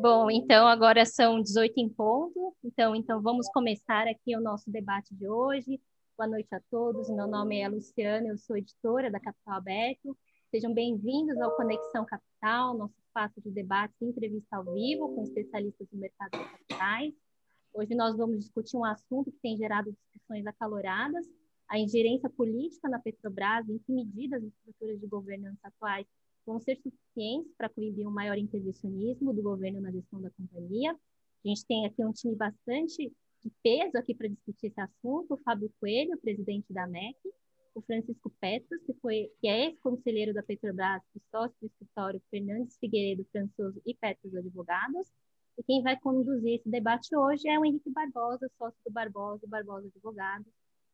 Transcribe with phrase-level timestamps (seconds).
[0.00, 5.14] Bom, então agora são 18 em ponto, então, então vamos começar aqui o nosso debate
[5.14, 5.78] de hoje.
[6.16, 10.16] Boa noite a todos, meu nome é Luciana, eu sou editora da Capital Aberto.
[10.50, 15.86] Sejam bem-vindos ao Conexão Capital, nosso espaço de debate e entrevista ao vivo com especialistas
[15.92, 17.14] do mercado de capitais.
[17.74, 21.26] Hoje nós vamos discutir um assunto que tem gerado discussões acaloradas,
[21.68, 26.06] a ingerência política na Petrobras, em que medidas as estruturas de governança atuais
[26.50, 30.92] vão ser suficientes para coibir um maior intervencionismo do governo na gestão da companhia.
[30.92, 35.36] A gente tem aqui um time bastante de peso aqui para discutir esse assunto, o
[35.38, 37.16] Fábio Coelho, presidente da MEC,
[37.74, 42.76] o Francisco Petros, que, foi, que é ex-conselheiro da Petrobras e sócio do escritório Fernandes
[42.78, 45.08] Figueiredo Françoso e Petros Advogados,
[45.56, 49.48] e quem vai conduzir esse debate hoje é o Henrique Barbosa, sócio do Barbosa e
[49.48, 50.52] Barbosa Advogados.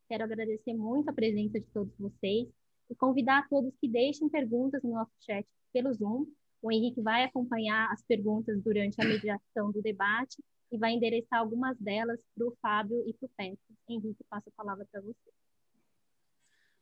[0.08, 2.48] Quero agradecer muito a presença de todos vocês
[2.90, 6.26] e convidar todos que deixem perguntas no nosso chat pelo Zoom.
[6.62, 11.78] O Henrique vai acompanhar as perguntas durante a mediação do debate e vai endereçar algumas
[11.78, 13.76] delas para o Fábio e para o Petro.
[13.88, 15.32] Henrique, passo a palavra para você.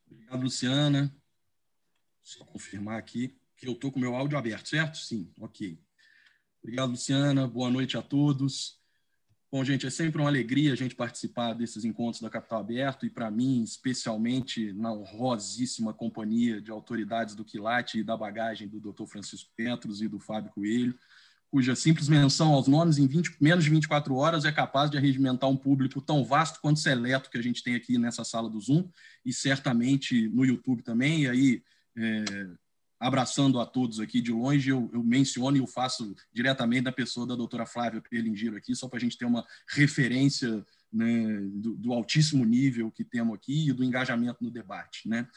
[0.09, 1.15] Obrigado, Luciana.
[2.21, 4.97] Só confirmar aqui que eu estou com meu áudio aberto, certo?
[4.97, 5.79] Sim, ok.
[6.61, 7.47] Obrigado, Luciana.
[7.47, 8.81] Boa noite a todos.
[9.55, 13.09] Bom, gente, é sempre uma alegria a gente participar desses encontros da Capital Aberto e,
[13.09, 19.05] para mim, especialmente na honrosíssima companhia de autoridades do Quilate e da bagagem do Dr.
[19.05, 20.93] Francisco Petros e do Fábio Coelho,
[21.49, 25.49] cuja simples menção aos nomes em 20, menos de 24 horas é capaz de arregimentar
[25.49, 28.89] um público tão vasto quanto seleto que a gente tem aqui nessa sala do Zoom
[29.25, 31.21] e certamente no YouTube também.
[31.21, 31.63] E aí,
[31.95, 32.25] é,
[33.05, 37.27] abraçando a todos aqui de longe, eu, eu menciono e eu faço diretamente da pessoa
[37.27, 41.93] da doutora Flávia Perlingiro aqui, só para a gente ter uma referência né, do, do,
[41.93, 45.07] altíssimo nível que temos aqui e do engajamento no debate.
[45.07, 45.27] Né?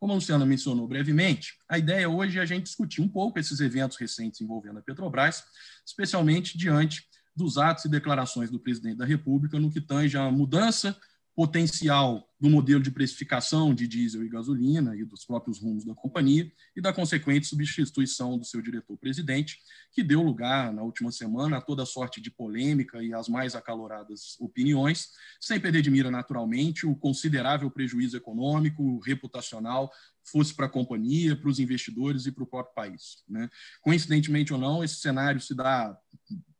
[0.00, 3.60] Como a Luciana mencionou brevemente, a ideia hoje é a gente discutir um pouco esses
[3.60, 5.44] eventos recentes envolvendo a Petrobras,
[5.84, 10.98] especialmente diante dos atos e declarações do presidente da República no que tange a mudança
[11.38, 16.50] potencial do modelo de precificação de diesel e gasolina e dos próprios rumos da companhia
[16.74, 19.60] e da consequente substituição do seu diretor-presidente,
[19.92, 24.36] que deu lugar, na última semana, a toda sorte de polêmica e as mais acaloradas
[24.40, 25.10] opiniões,
[25.40, 29.92] sem perder de mira, naturalmente, o considerável prejuízo econômico, reputacional,
[30.24, 33.22] fosse para a companhia, para os investidores e para o próprio país.
[33.28, 33.48] Né?
[33.80, 35.96] Coincidentemente ou não, esse cenário se dá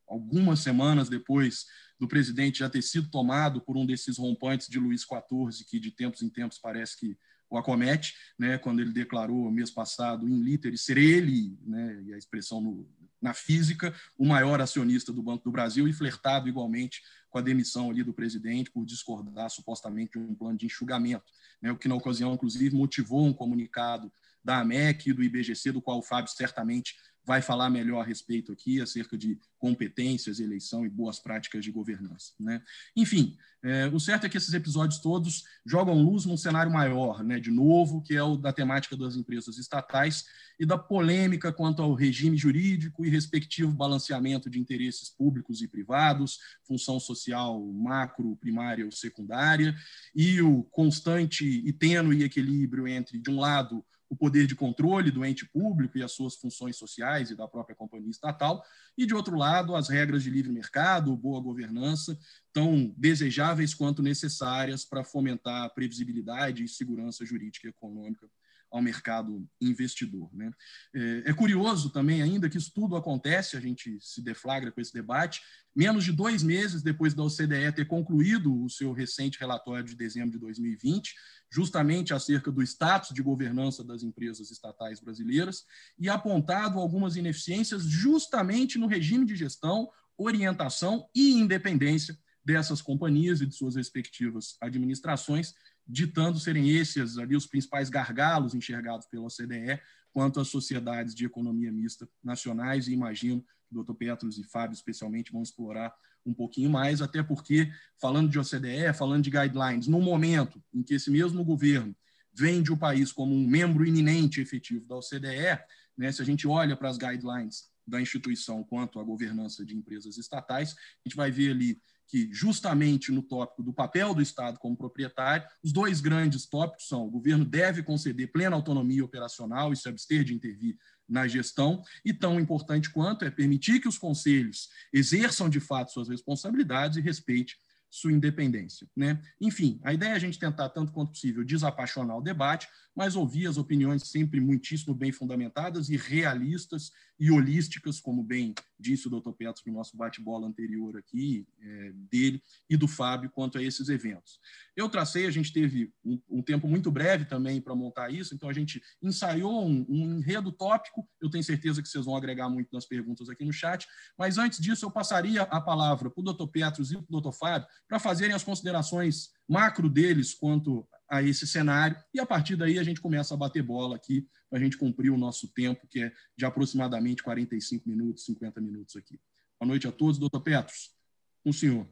[0.06, 1.66] algumas semanas depois
[1.98, 5.91] do presidente já ter sido tomado por um desses rompantes de Luiz XIV, que de
[5.91, 7.19] tempos em tempos parece que
[7.50, 12.19] o acomete, né, quando ele declarou mês passado em liter ser ele, né, e a
[12.19, 12.86] expressão no,
[13.20, 17.91] na física, o maior acionista do Banco do Brasil e flertado igualmente com a demissão
[17.91, 21.94] ali do presidente por discordar supostamente de um plano de enxugamento, né, o que na
[21.94, 24.12] ocasião inclusive motivou um comunicado
[24.44, 26.94] da AMEC e do IBGC, do qual o Fábio certamente
[27.28, 32.33] vai falar melhor a respeito aqui, acerca de competências, eleição e boas práticas de governança.
[32.41, 32.62] Né?
[32.97, 37.39] Enfim, é, o certo é que esses episódios todos jogam luz num cenário maior, né,
[37.39, 40.25] de novo, que é o da temática das empresas estatais
[40.59, 46.39] e da polêmica quanto ao regime jurídico e respectivo balanceamento de interesses públicos e privados,
[46.66, 49.77] função social macro, primária ou secundária,
[50.15, 55.24] e o constante e tênue equilíbrio entre, de um lado, o poder de controle do
[55.24, 58.62] ente público e as suas funções sociais e da própria companhia estatal,
[58.96, 62.18] e, de outro lado, as regras de livre mercado, boa governança,
[62.52, 68.28] tão desejáveis quanto necessárias para fomentar a previsibilidade e segurança jurídica e econômica
[68.70, 70.30] ao mercado investidor.
[70.34, 70.50] Né?
[70.94, 74.92] É, é curioso também ainda que isso tudo acontece, a gente se deflagra com esse
[74.92, 75.40] debate,
[75.74, 80.32] menos de dois meses depois da OCDE ter concluído o seu recente relatório de dezembro
[80.32, 81.14] de 2020,
[81.50, 85.64] justamente acerca do status de governança das empresas estatais brasileiras,
[85.98, 93.46] e apontado algumas ineficiências justamente no regime de gestão, orientação e independência dessas companhias e
[93.46, 95.54] de suas respectivas administrações,
[95.88, 99.80] ditando serem esses ali os principais gargalos enxergados pela OCDE
[100.12, 103.94] quanto às sociedades de economia mista nacionais, e imagino que o Dr.
[103.94, 105.94] Petros e Fábio, especialmente, vão explorar
[106.26, 107.70] um pouquinho mais, até porque,
[108.00, 111.96] falando de OCDE, falando de guidelines, no momento em que esse mesmo governo
[112.32, 115.58] vende o país como um membro iminente efetivo da OCDE,
[115.96, 120.18] né, se a gente olha para as guidelines da instituição quanto à governança de empresas
[120.18, 124.77] estatais, a gente vai ver ali que, justamente no tópico do papel do Estado como
[124.77, 129.89] proprietário, os dois grandes tópicos são: o governo deve conceder plena autonomia operacional e se
[129.89, 130.77] abster de intervir
[131.09, 136.09] na gestão, e tão importante quanto é permitir que os conselhos exerçam de fato suas
[136.09, 137.57] responsabilidades e respeite
[137.91, 138.87] sua independência.
[138.95, 139.21] Né?
[139.41, 143.47] Enfim, a ideia é a gente tentar, tanto quanto possível, desapaixonar o debate, mas ouvir
[143.47, 149.34] as opiniões sempre muitíssimo bem fundamentadas e realistas e holísticas, como bem disse o doutor
[149.34, 154.41] Petros no nosso bate-bola anterior aqui, é, dele e do Fábio, quanto a esses eventos.
[154.77, 158.48] Eu tracei, a gente teve um, um tempo muito breve também para montar isso, então
[158.48, 162.68] a gente ensaiou um, um enredo tópico, eu tenho certeza que vocês vão agregar muito
[162.72, 163.86] nas perguntas aqui no chat,
[164.18, 167.33] mas antes disso eu passaria a palavra para o doutor Petros e para o doutor
[167.33, 172.78] Fábio para fazerem as considerações macro deles quanto a esse cenário, e a partir daí
[172.78, 176.03] a gente começa a bater bola aqui para a gente cumprir o nosso tempo, que
[176.03, 179.18] é de aproximadamente 45 minutos, 50 minutos aqui.
[179.59, 180.18] Boa noite a todos.
[180.18, 180.95] Doutor Petros,
[181.42, 181.89] com o senhor.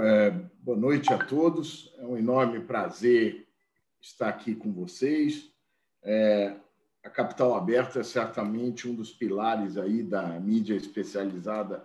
[0.00, 0.30] É,
[0.60, 1.92] boa noite a todos.
[1.98, 3.48] É um enorme prazer
[4.00, 5.50] estar aqui com vocês.
[6.02, 6.56] É,
[7.02, 11.84] a Capital Aberta é certamente um dos pilares aí da mídia especializada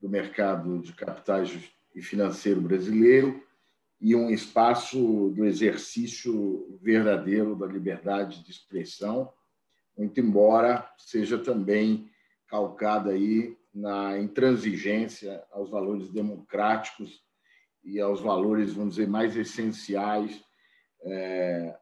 [0.00, 1.50] do mercado de capitais
[1.94, 3.46] e financeiro brasileiro
[4.00, 9.32] e um espaço do exercício verdadeiro da liberdade de expressão,
[9.96, 12.08] muito embora seja também
[12.46, 17.22] calcada aí na intransigência aos valores democráticos
[17.84, 20.42] e aos valores, vamos dizer, mais essenciais
[21.02, 21.76] é,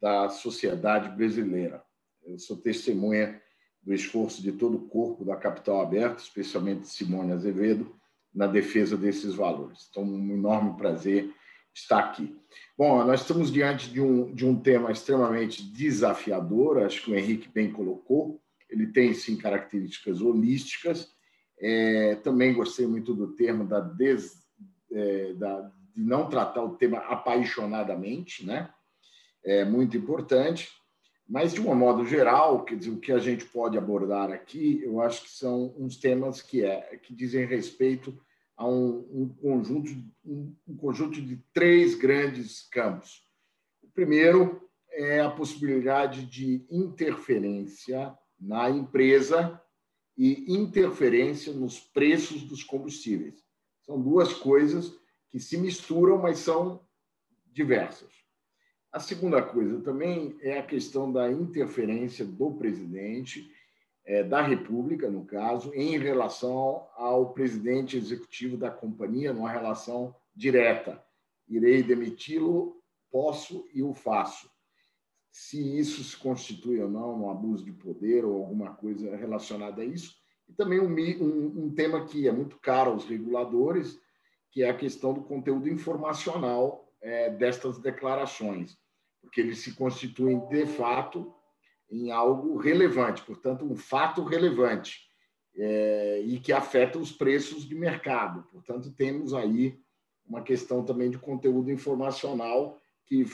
[0.00, 1.82] da sociedade brasileira.
[2.24, 3.40] Eu sou testemunha
[3.82, 7.94] do esforço de todo o corpo da Capital Aberta, especialmente Simone Azevedo,
[8.32, 9.88] na defesa desses valores.
[9.90, 11.34] Então, um enorme prazer
[11.74, 12.36] está aqui.
[12.76, 17.48] Bom, nós estamos diante de um, de um tema extremamente desafiador, acho que o Henrique
[17.48, 21.12] bem colocou, ele tem, sim, características holísticas.
[21.60, 24.46] É, também gostei muito do termo da, des,
[24.90, 28.72] é, da, de não tratar o tema apaixonadamente, né?
[29.44, 30.68] É muito importante.
[31.28, 35.00] Mas, de um modo geral, quer dizer, o que a gente pode abordar aqui, eu
[35.00, 38.18] acho que são uns temas que, é, que dizem respeito
[38.60, 39.90] a um, um conjunto,
[40.22, 43.26] um, um conjunto de três grandes campos.
[43.82, 49.58] O primeiro é a possibilidade de interferência na empresa
[50.14, 53.42] e interferência nos preços dos combustíveis.
[53.80, 54.94] São duas coisas
[55.30, 56.86] que se misturam, mas são
[57.46, 58.12] diversas.
[58.92, 63.50] A segunda coisa também é a questão da interferência do presidente
[64.04, 71.02] é, da República, no caso, em relação ao presidente executivo da companhia, numa relação direta.
[71.48, 72.80] Irei demiti-lo,
[73.10, 74.50] posso e o faço.
[75.30, 79.84] Se isso se constitui ou não um abuso de poder ou alguma coisa relacionada a
[79.84, 80.16] isso.
[80.48, 84.00] E também um, um, um tema que é muito caro aos reguladores,
[84.50, 88.76] que é a questão do conteúdo informacional é, destas declarações,
[89.20, 91.32] porque eles se constituem, de fato,
[91.90, 95.00] em algo relevante, portanto, um fato relevante
[95.56, 98.44] é, e que afeta os preços de mercado.
[98.50, 99.78] Portanto, temos aí
[100.24, 103.26] uma questão também de conteúdo informacional que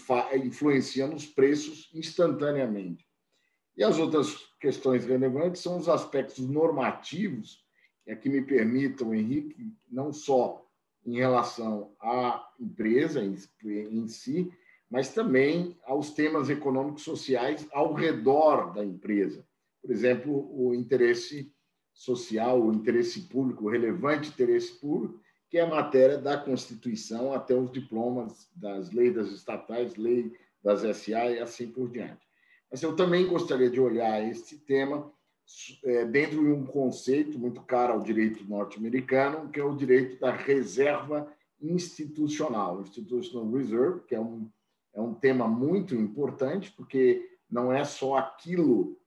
[0.42, 3.06] influencia nos preços instantaneamente.
[3.76, 7.62] E as outras questões relevantes são os aspectos normativos,
[8.06, 10.66] é que me permitam, Henrique, não só
[11.04, 13.36] em relação à empresa em,
[14.08, 14.50] si,
[14.90, 19.44] mas também aos temas econômicos sociais ao redor da empresa.
[19.82, 21.52] Por exemplo, o interesse
[21.92, 27.54] social, o interesse público, o relevante interesse público, que é a matéria da Constituição até
[27.54, 32.26] os diplomas das leis das estatais, lei das SA e assim por diante.
[32.70, 35.10] Mas eu também gostaria de olhar este tema
[35.84, 40.32] é, dentro de um conceito muito caro ao direito norte-americano, que é o direito da
[40.32, 44.50] reserva institucional, Institutional Reserve, que é um
[44.96, 48.98] é um tema muito importante, porque não é só aquilo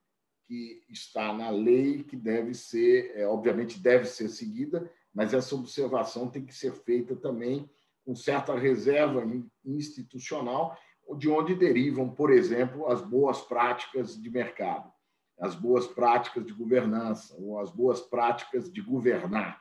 [0.48, 6.30] que está na lei que deve ser, é, obviamente, deve ser seguida, mas essa observação
[6.30, 7.70] tem que ser feita também
[8.06, 9.24] com certa reserva
[9.66, 10.78] institucional,
[11.18, 14.92] de onde derivam, por exemplo, as boas práticas de mercado,
[15.40, 19.60] as boas práticas de governança, ou as boas práticas de governar.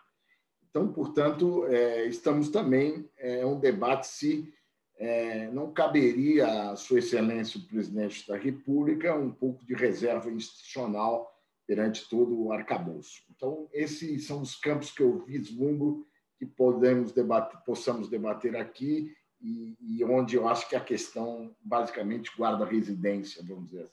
[0.69, 4.53] Então, portanto, é, estamos também, é um debate se
[4.99, 11.33] é, não caberia a Sua Excelência o Presidente da República um pouco de reserva institucional
[11.67, 13.23] perante todo o arcabouço.
[13.31, 19.77] Então, esses são os campos que eu vislumbro que podemos debater, possamos debater aqui e,
[19.81, 23.93] e, onde eu acho que a questão basicamente guarda residência, vamos dizer assim.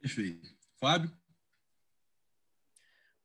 [0.00, 0.48] Perfeito.
[0.78, 1.10] Fábio?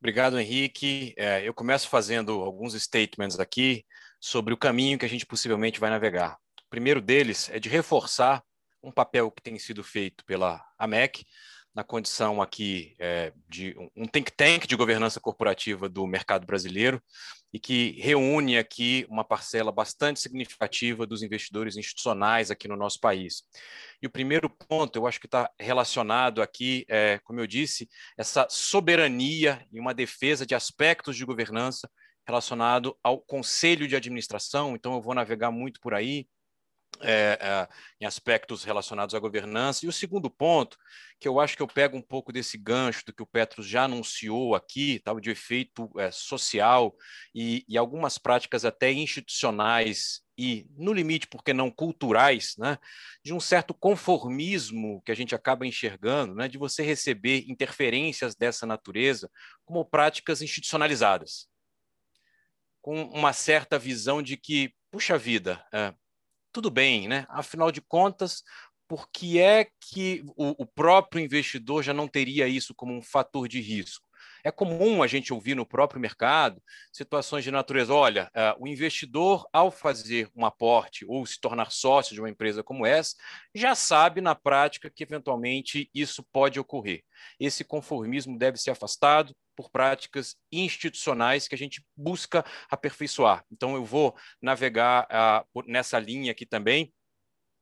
[0.01, 1.13] Obrigado, Henrique.
[1.15, 3.85] É, eu começo fazendo alguns statements aqui
[4.19, 6.39] sobre o caminho que a gente possivelmente vai navegar.
[6.65, 8.43] O primeiro deles é de reforçar
[8.81, 11.23] um papel que tem sido feito pela AMEC,
[11.71, 16.99] na condição aqui é, de um think tank de governança corporativa do mercado brasileiro,
[17.53, 23.43] e que reúne aqui uma parcela bastante significativa dos investidores institucionais aqui no nosso país.
[24.01, 28.47] E o primeiro ponto, eu acho que está relacionado aqui, é, como eu disse, essa
[28.49, 31.89] soberania e uma defesa de aspectos de governança
[32.25, 34.75] relacionado ao conselho de administração.
[34.75, 36.27] Então, eu vou navegar muito por aí,
[37.03, 37.67] é, é,
[37.99, 39.85] em aspectos relacionados à governança.
[39.85, 40.77] E o segundo ponto,
[41.19, 43.83] que eu acho que eu pego um pouco desse gancho do que o Petros já
[43.83, 46.95] anunciou aqui, tal, de efeito é, social
[47.33, 52.79] e, e, algumas práticas até institucionais e, no limite, por que não culturais, né,
[53.23, 58.65] de um certo conformismo que a gente acaba enxergando, né, de você receber interferências dessa
[58.65, 59.29] natureza
[59.63, 61.47] como práticas institucionalizadas,
[62.81, 65.93] com uma certa visão de que, puxa vida, é,
[66.51, 67.25] tudo bem, né?
[67.29, 68.43] Afinal de contas,
[68.87, 73.47] por que é que o, o próprio investidor já não teria isso como um fator
[73.47, 74.05] de risco?
[74.43, 76.61] É comum a gente ouvir no próprio mercado
[76.91, 82.13] situações de natureza: olha, uh, o investidor, ao fazer um aporte ou se tornar sócio
[82.13, 83.15] de uma empresa como essa,
[83.53, 87.03] já sabe na prática que eventualmente isso pode ocorrer.
[87.39, 93.43] Esse conformismo deve ser afastado por práticas institucionais que a gente busca aperfeiçoar.
[93.51, 95.07] Então, eu vou navegar
[95.53, 96.91] uh, nessa linha aqui também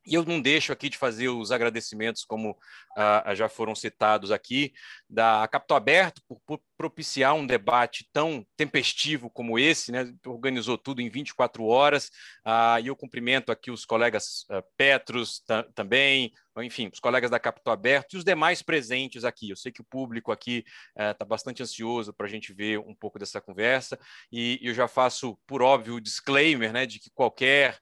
[0.06, 2.56] e eu não deixo aqui de fazer os agradecimentos, como
[2.96, 4.72] ah, já foram citados aqui,
[5.08, 10.10] da Capital Aberto, por, propiciar um debate tão tempestivo como esse, né?
[10.26, 12.10] organizou tudo em 24 horas,
[12.44, 15.42] ah, e eu cumprimento aqui os colegas ah, Petros
[15.74, 19.50] também, enfim, os colegas da Capital Aberto e os demais presentes aqui.
[19.50, 20.64] Eu sei que o público aqui
[20.96, 23.98] está bastante ansioso para a gente ver um pouco dessa conversa,
[24.32, 27.78] e eu já faço, por óbvio, o disclaimer né, de que qualquer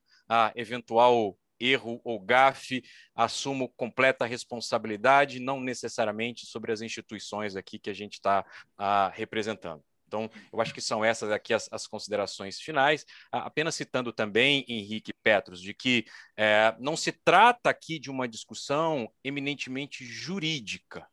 [0.55, 2.83] eventual erro ou gafe,
[3.15, 8.45] assumo completa responsabilidade, não necessariamente sobre as instituições aqui que a gente está
[8.77, 9.83] ah, representando.
[10.09, 13.05] Então, eu acho que são essas aqui as, as considerações finais.
[13.31, 18.27] Ah, apenas citando também, Henrique Petros, de que é, não se trata aqui de uma
[18.27, 21.07] discussão eminentemente jurídica.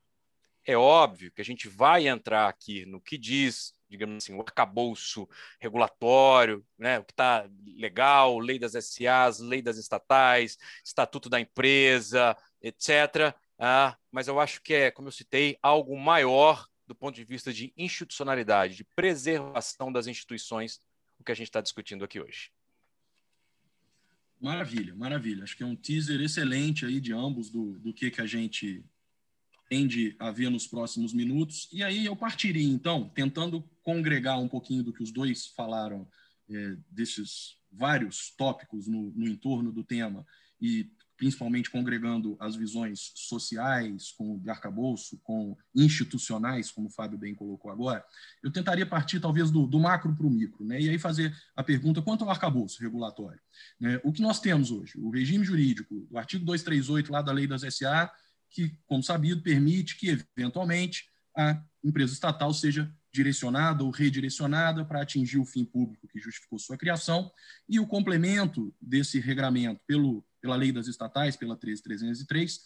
[0.65, 5.27] É óbvio que a gente vai entrar aqui no que diz digamos assim, o arcabouço
[5.59, 12.35] regulatório, né, o que está legal, lei das SAs, lei das estatais, estatuto da empresa,
[12.61, 13.35] etc.
[13.57, 17.51] Ah, mas eu acho que é, como eu citei, algo maior do ponto de vista
[17.51, 20.79] de institucionalidade, de preservação das instituições,
[21.19, 22.51] o que a gente está discutindo aqui hoje.
[24.39, 25.43] Maravilha, maravilha.
[25.43, 28.83] Acho que é um teaser excelente aí de ambos do, do que, que a gente
[29.69, 31.67] tende a ver nos próximos minutos.
[31.71, 36.07] E aí eu partiria, então, tentando congregar um pouquinho do que os dois falaram,
[36.49, 40.25] é, desses vários tópicos no, no entorno do tema,
[40.61, 47.33] e principalmente congregando as visões sociais, com o arcabouço, com institucionais, como o Fábio bem
[47.33, 48.03] colocou agora,
[48.43, 50.79] eu tentaria partir talvez do, do macro para o micro, né?
[50.79, 53.39] e aí fazer a pergunta quanto ao arcabouço regulatório.
[53.79, 53.99] Né?
[54.03, 54.97] O que nós temos hoje?
[54.97, 58.11] O regime jurídico, o artigo 238 lá da lei das SA,
[58.55, 65.37] que, como sabido, permite que, eventualmente, a empresa estatal seja direcionada ou redirecionada para atingir
[65.37, 67.29] o fim público que justificou sua criação,
[67.67, 72.61] e o complemento desse regramento pelo, pela lei das estatais, pela 13303,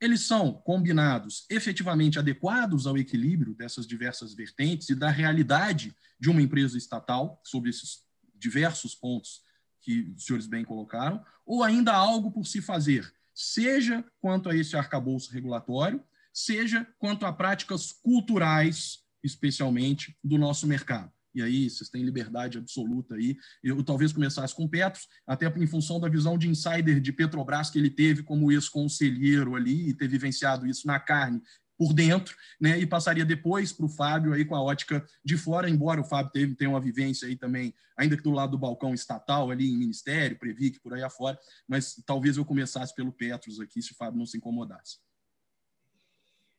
[0.00, 6.42] eles são combinados efetivamente adequados ao equilíbrio dessas diversas vertentes e da realidade de uma
[6.42, 8.04] empresa estatal, sobre esses
[8.36, 9.42] diversos pontos
[9.80, 14.76] que os senhores bem colocaram, ou ainda algo por se fazer, seja quanto a esse
[14.76, 21.12] arcabouço regulatório, seja quanto a práticas culturais, especialmente do nosso mercado.
[21.34, 23.36] E aí, vocês têm liberdade absoluta aí.
[23.62, 27.78] Eu talvez começasse com Petros, até em função da visão de insider de Petrobras que
[27.78, 31.40] ele teve como ex-conselheiro ali e ter vivenciado isso na carne
[31.82, 32.78] por dentro, né?
[32.78, 36.30] E passaria depois para o Fábio aí com a ótica de fora, embora o Fábio
[36.30, 39.76] teve, tenha uma vivência aí também, ainda que do lado do balcão estatal ali em
[39.76, 41.36] Ministério, Previc, por aí afora,
[41.66, 44.98] mas talvez eu começasse pelo Petros aqui, se o Fábio não se incomodasse.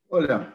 [0.10, 0.54] Olha,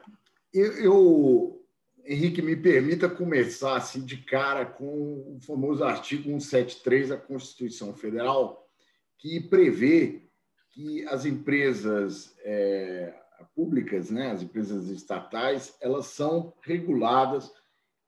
[0.52, 1.66] eu, eu
[2.04, 8.68] Henrique, me permita começar assim de cara com o famoso artigo 173 da Constituição Federal,
[9.16, 10.28] que prevê
[10.68, 17.52] que as empresas é, públicas, né, as empresas estatais, elas são reguladas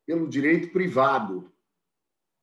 [0.06, 1.52] pelo direito privado,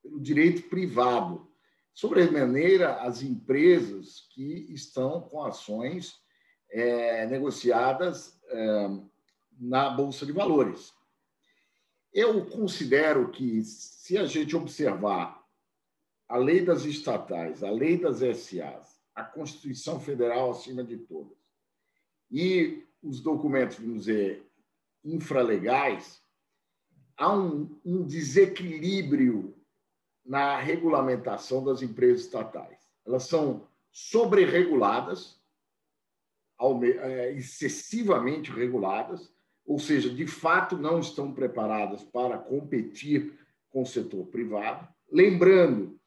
[0.01, 1.48] pelo direito privado.
[1.94, 6.15] Sobremaneira, as empresas que estão com ações
[6.70, 8.89] é, negociadas é,
[9.60, 10.94] na Bolsa de Valores.
[12.13, 15.44] Eu considero que, se a gente observar
[16.27, 21.37] a lei das estatais, a lei das SAs, a Constituição Federal acima de todas,
[22.32, 24.46] e os documentos, vamos dizer,
[25.04, 26.22] infralegais,
[27.16, 29.56] há um, um desequilíbrio
[30.26, 32.78] na regulamentação das empresas estatais.
[33.06, 35.40] Elas são sobrereguladas,
[37.02, 39.32] é, excessivamente reguladas,
[39.66, 43.34] ou seja, de fato não estão preparadas para competir
[43.70, 44.88] com o setor privado.
[45.12, 46.00] Lembrando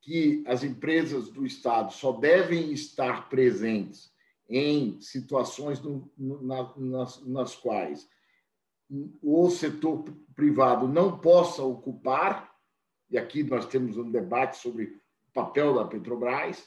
[0.00, 4.12] que as empresas do Estado só devem estar presentes
[4.48, 8.08] em situações no, na, nas, nas quais
[9.22, 12.52] o setor privado não possa ocupar,
[13.10, 16.66] e aqui nós temos um debate sobre o papel da Petrobras,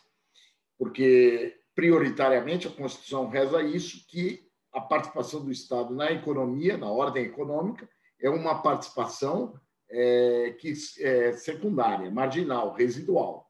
[0.78, 7.24] porque prioritariamente a Constituição reza isso, que a participação do Estado na economia, na ordem
[7.26, 7.90] econômica,
[8.22, 9.60] é uma participação
[9.90, 13.50] é, que é secundária, marginal, residual.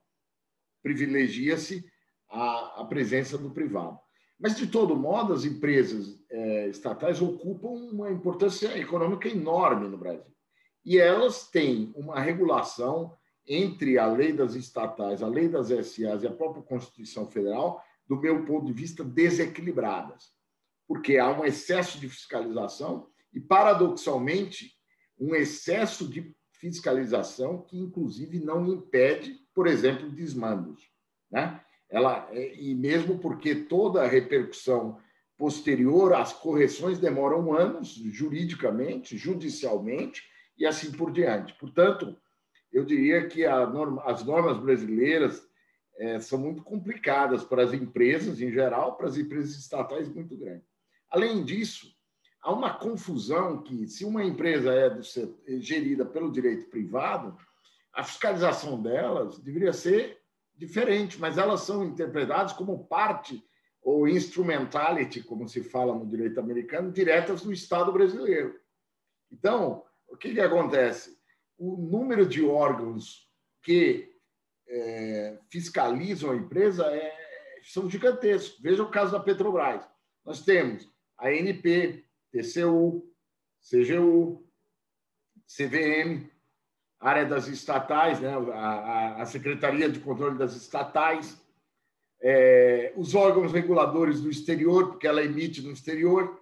[0.81, 1.85] Privilegia-se
[2.29, 3.99] a, a presença do privado.
[4.39, 10.33] Mas, de todo modo, as empresas é, estatais ocupam uma importância econômica enorme no Brasil.
[10.85, 16.27] E elas têm uma regulação entre a lei das estatais, a lei das SAs e
[16.27, 20.31] a própria Constituição Federal, do meu ponto de vista, desequilibradas.
[20.87, 24.73] Porque há um excesso de fiscalização e, paradoxalmente,
[25.19, 30.81] um excesso de fiscalização que, inclusive, não impede, por exemplo, desmandos.
[31.29, 31.61] Né?
[31.89, 34.99] Ela é, e mesmo porque toda a repercussão
[35.37, 40.23] posterior às correções demoram anos juridicamente, judicialmente
[40.57, 41.53] e assim por diante.
[41.53, 42.15] Portanto,
[42.71, 45.41] eu diria que norma, as normas brasileiras
[45.97, 50.63] é, são muito complicadas para as empresas em geral, para as empresas estatais muito grande.
[51.09, 51.87] Além disso,
[52.41, 55.01] há uma confusão que se uma empresa é do,
[55.61, 57.35] gerida pelo direito privado,
[57.93, 60.19] a fiscalização delas deveria ser
[60.59, 63.41] diferente, mas elas são interpretadas como parte
[63.81, 68.59] ou instrumentality, como se fala no direito americano, diretas do Estado brasileiro.
[69.31, 71.17] Então, o que, que acontece?
[71.57, 73.29] O número de órgãos
[73.63, 74.13] que
[74.67, 77.15] é, fiscalizam a empresa é,
[77.63, 78.59] são gigantescos.
[78.59, 79.87] Veja o caso da Petrobras.
[80.25, 83.09] Nós temos a ANP, TCU,
[83.61, 84.45] CGU,
[85.47, 86.29] CVM,
[86.99, 88.33] área das estatais, né?
[88.53, 91.39] a, a Secretaria de Controle das Estatais,
[92.21, 96.39] é, os órgãos reguladores do exterior, porque ela emite no exterior,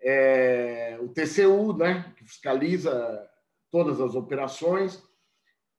[0.00, 2.14] é, o TCU, né?
[2.16, 3.28] que fiscaliza
[3.70, 5.02] todas as operações.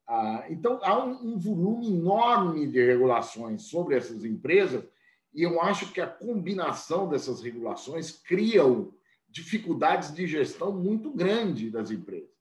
[0.05, 4.83] Ah, então, há um, um volume enorme de regulações sobre essas empresas,
[5.33, 8.91] e eu acho que a combinação dessas regulações criam
[9.29, 12.38] dificuldades de gestão muito grande das empresas.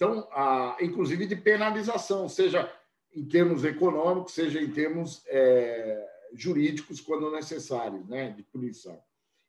[0.00, 2.72] Então, a, inclusive de penalização, seja
[3.14, 8.98] em termos econômicos, seja em termos é, jurídicos, quando necessários, né, de punição.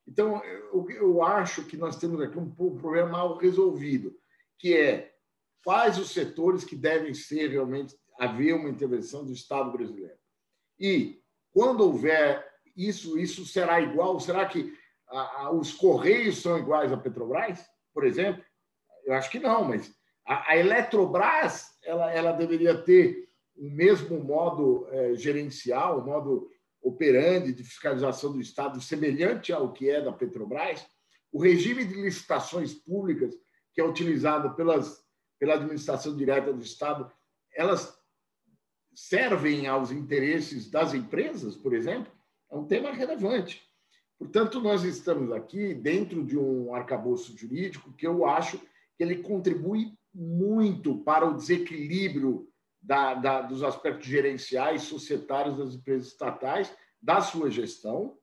[0.05, 4.13] Então, eu, eu acho que nós temos aqui um, um problema mal resolvido,
[4.59, 5.13] que é
[5.63, 10.19] quais os setores que devem ser realmente haver uma intervenção do Estado brasileiro.
[10.77, 14.19] E quando houver isso, isso será igual?
[14.19, 18.43] Será que a, a, os Correios são iguais à Petrobras, por exemplo?
[19.05, 24.87] Eu acho que não, mas a, a Eletrobras ela, ela deveria ter o mesmo modo
[24.89, 26.49] é, gerencial, o modo
[26.81, 30.85] operante de fiscalização do Estado, semelhante ao que é da Petrobras.
[31.31, 33.35] O regime de licitações públicas,
[33.73, 35.03] que é utilizado pelas,
[35.39, 37.11] pela administração direta do Estado,
[37.55, 37.95] elas
[38.93, 42.11] servem aos interesses das empresas, por exemplo?
[42.51, 43.61] É um tema relevante.
[44.17, 49.97] Portanto, nós estamos aqui dentro de um arcabouço jurídico que eu acho que ele contribui
[50.13, 52.47] muito para o desequilíbrio
[52.81, 58.17] da, da, dos aspectos gerenciais, societários das empresas estatais, da sua gestão,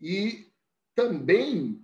[0.00, 0.46] e
[0.94, 1.80] também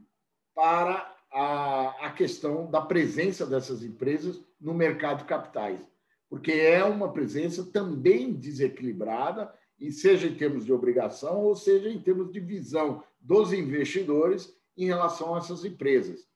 [0.55, 5.81] para a, a questão da presença dessas empresas no mercado de capitais,
[6.29, 12.01] porque é uma presença também desequilibrada, e seja em termos de obrigação, ou seja em
[12.01, 16.32] termos de visão dos investidores em relação a essas empresas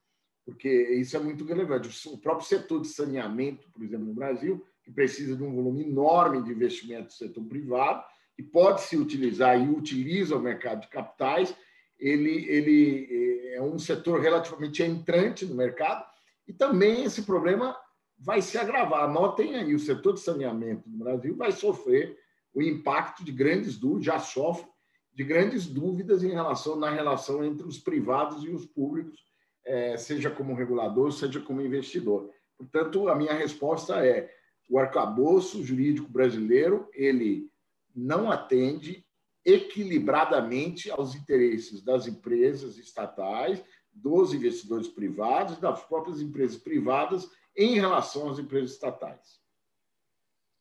[0.47, 2.09] porque isso é muito relevante.
[2.09, 6.41] O próprio setor de saneamento, por exemplo, no Brasil, que precisa de um volume enorme
[6.41, 8.05] de investimento do setor privado,
[8.39, 11.53] e pode se utilizar e utiliza o mercado de capitais,
[11.99, 16.07] ele, ele é um setor relativamente entrante no mercado,
[16.47, 17.77] e também esse problema
[18.17, 19.05] vai se agravar.
[19.05, 22.17] Anotem aí, o setor de saneamento no Brasil vai sofrer
[22.55, 24.69] o impacto de grandes dúvidas, já sofre
[25.13, 29.26] de grandes dúvidas em relação na relação entre os privados e os públicos
[29.67, 32.31] é, seja como regulador, seja como investidor.
[32.57, 34.33] Portanto, a minha resposta é:
[34.71, 37.51] o arcabouço jurídico brasileiro ele
[37.95, 39.05] não atende
[39.45, 48.31] equilibradamente aos interesses das empresas estatais, dos investidores privados, das próprias empresas privadas em relação
[48.31, 49.41] às empresas estatais.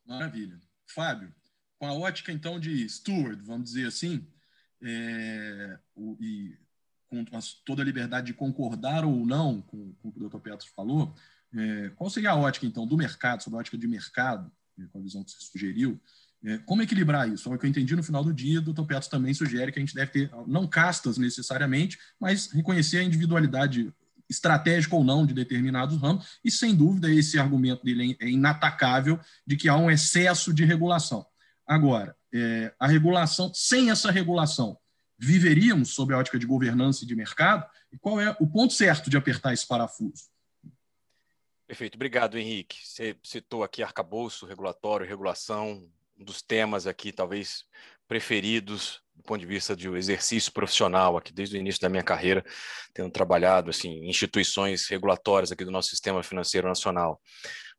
[0.05, 0.59] Maravilha.
[0.87, 1.33] Fábio,
[1.79, 4.25] com a ótica, então, de steward, vamos dizer assim,
[4.81, 6.57] é, o, e
[7.23, 10.39] com toda a liberdade de concordar ou não com, com o que o Dr.
[10.39, 11.13] Petros falou,
[11.53, 14.99] é, qual seria a ótica, então, do mercado, sobre a ótica de mercado, né, com
[14.99, 15.99] a visão que você sugeriu,
[16.43, 17.51] é, como equilibrar isso?
[17.51, 18.83] É o que eu entendi no final do dia, o Dr.
[18.83, 23.91] Petros também sugere que a gente deve ter, não castas necessariamente, mas reconhecer a individualidade
[24.29, 29.55] estratégica ou não de determinados ramos, e sem dúvida esse argumento dele é inatacável de
[29.55, 31.25] que há um excesso de regulação.
[31.65, 34.77] Agora, é, a regulação, sem essa regulação,
[35.17, 37.69] viveríamos sob a ótica de governança e de mercado?
[37.91, 40.25] E qual é o ponto certo de apertar esse parafuso?
[41.67, 42.77] Perfeito, obrigado, Henrique.
[42.85, 47.65] Você citou aqui arcabouço, regulatório, regulação, um dos temas aqui, talvez
[48.07, 52.03] preferidos do ponto de vista de um exercício profissional aqui desde o início da minha
[52.03, 52.43] carreira,
[52.93, 57.21] tendo trabalhado assim em instituições regulatórias aqui do nosso sistema financeiro nacional.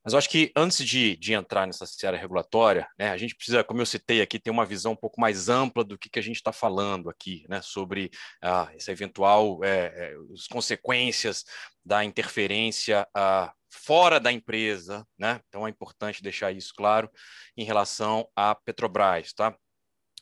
[0.06, 3.64] Mas eu acho que antes de, de entrar nessa área regulatória, né, a gente precisa,
[3.64, 6.22] como eu citei aqui, ter uma visão um pouco mais ampla do que, que a
[6.22, 11.44] gente está falando aqui, né, sobre ah, essa eventual é, é, as consequências
[11.84, 15.40] da interferência ah, fora da empresa, né?
[15.48, 17.10] Então é importante deixar isso claro
[17.56, 19.56] em relação à Petrobras, tá?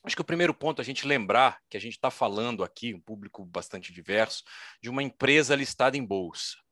[0.03, 2.95] Acho que o primeiro ponto é a gente lembrar que a gente está falando aqui,
[2.95, 4.45] um público bastante diverso,
[4.83, 6.64] de uma empresa listada em bolsa.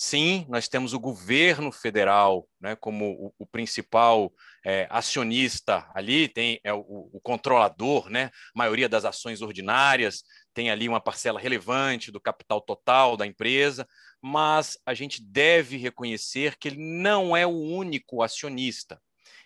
[0.00, 4.32] Sim, nós temos o governo federal né, como o, o principal
[4.64, 10.22] é, acionista ali, tem é, o, o, controlador, né, maioria das ações ordinárias,
[10.54, 13.88] tem ali uma parcela relevante do capital total da empresa,
[14.22, 19.02] mas a gente deve reconhecer que ele não é o único acionista.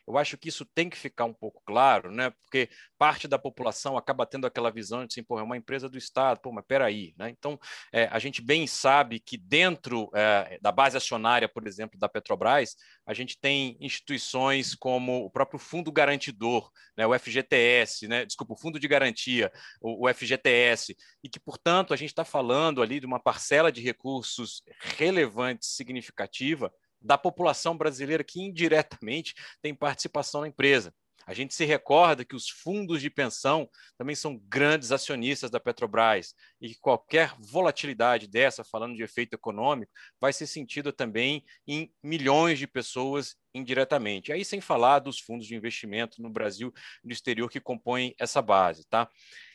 [0.06, 2.30] Eu acho que isso tem que ficar um pouco claro, né?
[2.30, 5.96] Porque parte da população acaba tendo aquela visão de assim, pô, é uma empresa do
[5.96, 7.30] Estado, pô, mas peraí, né?
[7.30, 7.58] Então,
[7.92, 12.76] é, a gente bem sabe que dentro é, da base acionária, por exemplo, da Petrobras,
[13.06, 17.06] a gente tem instituições como o próprio Fundo Garantidor, né?
[17.06, 18.24] o FGTS, né?
[18.24, 22.82] Desculpa, o Fundo de Garantia, o, o FGTS, e que, portanto, a gente está falando
[22.82, 24.62] ali de uma parcela de recursos
[24.96, 30.92] relevante, significativa, da população brasileira que indiretamente tem participação na empresa.
[31.26, 36.34] A gente se recorda que os fundos de pensão também são grandes acionistas da Petrobras
[36.60, 42.58] e que qualquer volatilidade dessa, falando de efeito econômico, vai ser sentida também em milhões
[42.58, 44.32] de pessoas indiretamente.
[44.32, 46.72] Aí sem falar dos fundos de investimento no Brasil
[47.04, 49.08] e no exterior que compõem essa base, tá?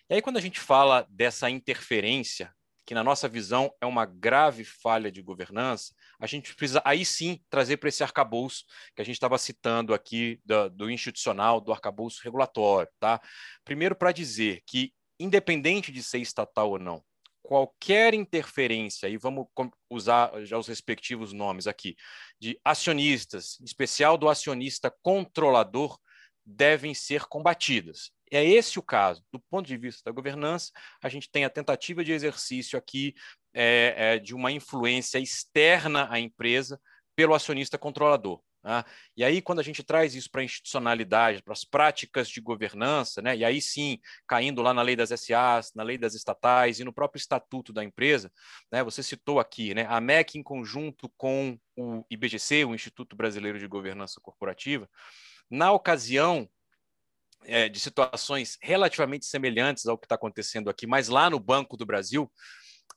[0.10, 2.54] E aí quando a gente fala dessa interferência
[2.86, 7.40] que na nossa visão é uma grave falha de governança, a gente precisa aí sim
[7.50, 12.22] trazer para esse arcabouço que a gente estava citando aqui do, do institucional, do arcabouço
[12.24, 12.92] regulatório.
[13.00, 13.22] Tá?
[13.64, 17.04] Primeiro, para dizer que, independente de ser estatal ou não,
[17.42, 19.48] qualquer interferência, e vamos
[19.90, 21.96] usar já os respectivos nomes aqui,
[22.40, 25.98] de acionistas, em especial do acionista controlador,
[26.46, 28.12] devem ser combatidas.
[28.32, 29.24] É esse o caso.
[29.32, 33.14] Do ponto de vista da governança, a gente tem a tentativa de exercício aqui
[33.54, 36.80] é, é, de uma influência externa à empresa
[37.16, 38.42] pelo acionista controlador.
[38.64, 38.84] Né?
[39.16, 43.22] E aí, quando a gente traz isso para a institucionalidade, para as práticas de governança,
[43.22, 43.36] né?
[43.36, 46.94] e aí sim, caindo lá na lei das SAs, na lei das estatais e no
[46.94, 48.32] próprio estatuto da empresa,
[48.72, 48.84] né?
[48.84, 49.86] você citou aqui, né?
[49.90, 54.90] a MEC, em conjunto com o IBGC, o Instituto Brasileiro de Governança Corporativa,
[55.50, 56.50] na ocasião
[57.46, 61.86] é, de situações relativamente semelhantes ao que está acontecendo aqui, mas lá no Banco do
[61.86, 62.32] Brasil,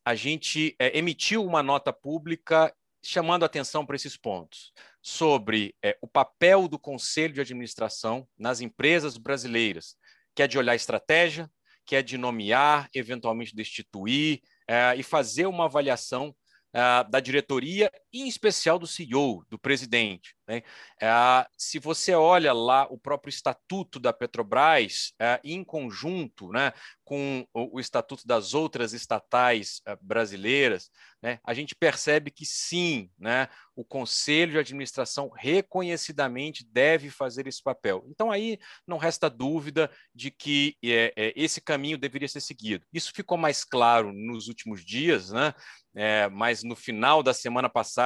[0.04, 4.72] a gente é, emitiu uma nota pública chamando atenção para esses pontos
[5.02, 9.96] sobre é, o papel do Conselho de Administração nas empresas brasileiras,
[10.34, 11.50] que é de olhar estratégia,
[11.86, 16.34] que é de nomear, eventualmente destituir é, e fazer uma avaliação
[16.72, 20.34] é, da diretoria em especial, do CEO, do presidente.
[20.50, 20.62] Né?
[21.00, 26.72] É, se você olha lá o próprio estatuto da Petrobras, é, em conjunto né,
[27.04, 30.90] com o, o, estatuto das outras estatais é, brasileiras,
[31.22, 37.62] né, a gente percebe que sim, né, o conselho de administração reconhecidamente deve fazer esse
[37.62, 38.04] papel.
[38.08, 42.84] Então, aí não resta dúvida de que é, é, esse caminho deveria ser seguido.
[42.92, 45.54] Isso ficou mais claro nos últimos dias, né?
[45.94, 47.99] É, mas no final da semana passada,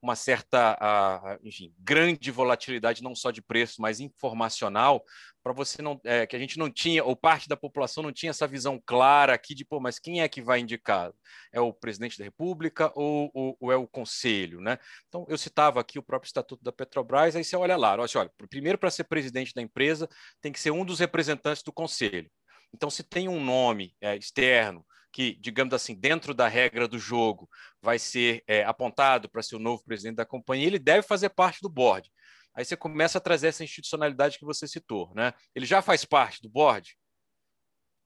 [0.00, 5.04] uma certa, enfim, grande volatilidade, não só de preço, mas informacional,
[5.44, 8.30] para você não, é, que a gente não tinha, ou parte da população não tinha
[8.30, 11.12] essa visão clara aqui de, pô, mas quem é que vai indicar?
[11.52, 14.78] É o presidente da República ou, ou, ou é o conselho, né?
[15.06, 18.30] Então, eu citava aqui o próprio estatuto da Petrobras, aí você olha lá, olha, olha
[18.48, 20.08] primeiro para ser presidente da empresa
[20.40, 22.30] tem que ser um dos representantes do conselho.
[22.72, 27.48] Então, se tem um nome é, externo, que, digamos assim, dentro da regra do jogo,
[27.80, 31.60] vai ser é, apontado para ser o novo presidente da companhia, ele deve fazer parte
[31.62, 32.10] do board.
[32.52, 35.14] Aí você começa a trazer essa institucionalidade que você citou.
[35.14, 35.32] Né?
[35.54, 36.98] Ele já faz parte do board?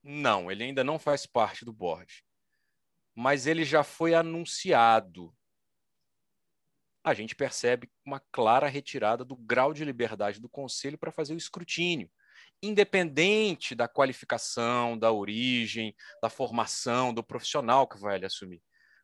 [0.03, 2.23] Não, ele ainda não faz parte do board.
[3.15, 5.35] Mas ele já foi anunciado.
[7.03, 11.37] A gente percebe uma clara retirada do grau de liberdade do conselho para fazer o
[11.37, 12.07] escrutínio,
[12.61, 18.61] independente da qualificação, da origem, da formação, do profissional que vai ali assumir.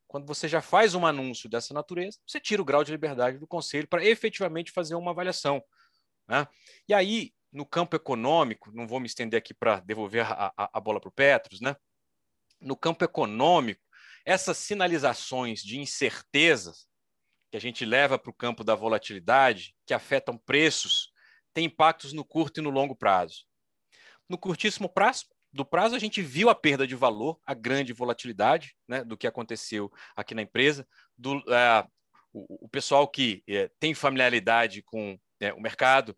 [0.07, 3.47] Quando você já faz um anúncio dessa natureza, você tira o grau de liberdade do
[3.47, 5.63] conselho para efetivamente fazer uma avaliação.
[6.27, 6.47] Né?
[6.87, 10.79] E aí, no campo econômico, não vou me estender aqui para devolver a, a, a
[10.79, 11.75] bola para o Petros, né?
[12.61, 13.81] no campo econômico,
[14.25, 16.87] essas sinalizações de incertezas
[17.51, 21.13] que a gente leva para o campo da volatilidade, que afetam preços,
[21.55, 23.45] têm impactos no curto e no longo prazo.
[24.29, 28.75] No curtíssimo prazo, do prazo, a gente viu a perda de valor, a grande volatilidade
[28.85, 30.85] né, do que aconteceu aqui na empresa.
[31.17, 31.89] Do, uh,
[32.33, 36.13] o, o, pessoal que uh, tem familiaridade com uh, o mercado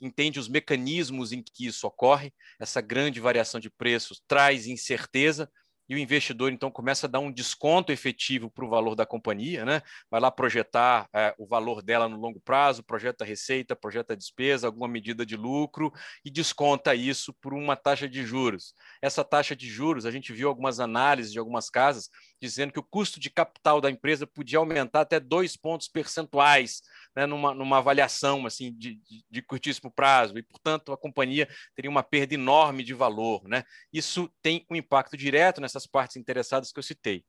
[0.00, 2.32] entende os mecanismos em que isso ocorre.
[2.60, 5.50] Essa grande variação de preços traz incerteza,
[5.88, 9.64] e o investidor então começa a dar um desconto efetivo para o valor da companhia,
[9.64, 9.80] né?
[10.10, 14.86] Vai lá projetar é, o valor dela no longo prazo, projeta receita, projeta despesa, alguma
[14.86, 15.92] medida de lucro
[16.24, 18.74] e desconta isso por uma taxa de juros.
[19.00, 22.84] Essa taxa de juros, a gente viu algumas análises de algumas casas dizendo que o
[22.84, 26.82] custo de capital da empresa podia aumentar até dois pontos percentuais
[27.16, 32.02] né, numa, numa avaliação assim de, de, curtíssimo prazo e, portanto, a companhia teria uma
[32.02, 33.46] perda enorme de valor.
[33.48, 33.64] Né?
[33.92, 37.24] Isso tem um impacto direto nessas partes interessadas que eu citei.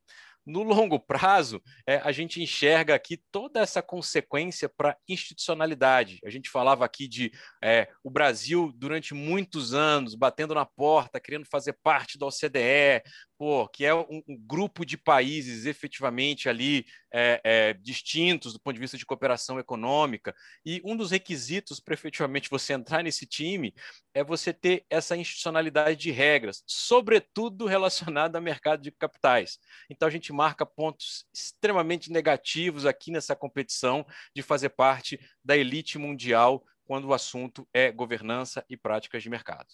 [0.46, 6.18] No longo prazo, é, a gente enxerga aqui toda essa consequência para institucionalidade.
[6.24, 7.30] A gente falava aqui de
[7.62, 13.02] é, o Brasil, durante muitos anos, batendo na porta, querendo fazer parte da OCDE,
[13.38, 18.74] pô, que é um, um grupo de países efetivamente ali é, é, distintos do ponto
[18.74, 20.34] de vista de cooperação econômica.
[20.64, 23.74] E um dos requisitos para efetivamente você entrar nesse time
[24.14, 29.58] é você ter essa institucionalidade de regras, sobretudo relacionada ao mercado de capitais.
[29.88, 35.98] Então a gente marca pontos extremamente negativos aqui nessa competição de fazer parte da elite
[35.98, 39.68] mundial quando o assunto é governança e práticas de mercado.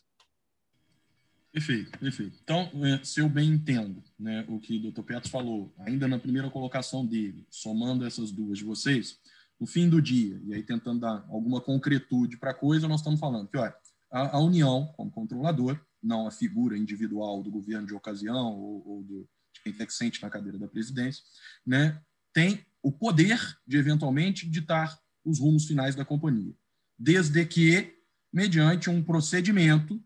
[1.56, 2.38] Perfeito, perfeito.
[2.42, 5.00] Então, é, se eu bem entendo né, o que o Dr.
[5.00, 9.18] Petros falou, ainda na primeira colocação dele, somando essas duas de vocês,
[9.58, 13.18] no fim do dia, e aí tentando dar alguma concretude para a coisa, nós estamos
[13.18, 13.74] falando que olha,
[14.12, 19.02] a, a, União, como controlador, não a figura individual do governo de ocasião ou, ou
[19.02, 21.24] do, de quem quer que sente na cadeira da presidência,
[21.66, 21.98] né,
[22.34, 26.54] tem o poder de, eventualmente, ditar os rumos finais da companhia,
[26.98, 27.94] desde que,
[28.30, 29.98] mediante um procedimento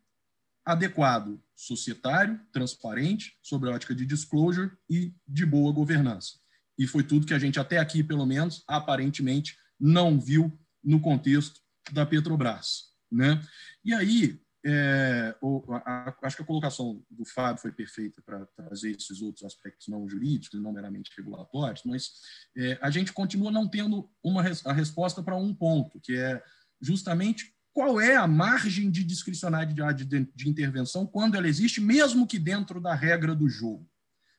[0.73, 6.39] adequado, societário, transparente, sobre a ótica de disclosure e de boa governança.
[6.79, 11.61] E foi tudo que a gente até aqui, pelo menos, aparentemente, não viu no contexto
[11.93, 12.91] da Petrobras.
[13.11, 13.43] Né?
[13.85, 18.47] E aí, é, o, a, a, acho que a colocação do Fábio foi perfeita para
[18.47, 22.13] trazer esses outros aspectos não jurídicos e não meramente regulatórios, mas
[22.57, 26.43] é, a gente continua não tendo uma a resposta para um ponto, que é
[26.81, 32.39] justamente qual é a margem de discricionariedade de, de intervenção quando ela existe, mesmo que
[32.39, 33.89] dentro da regra do jogo.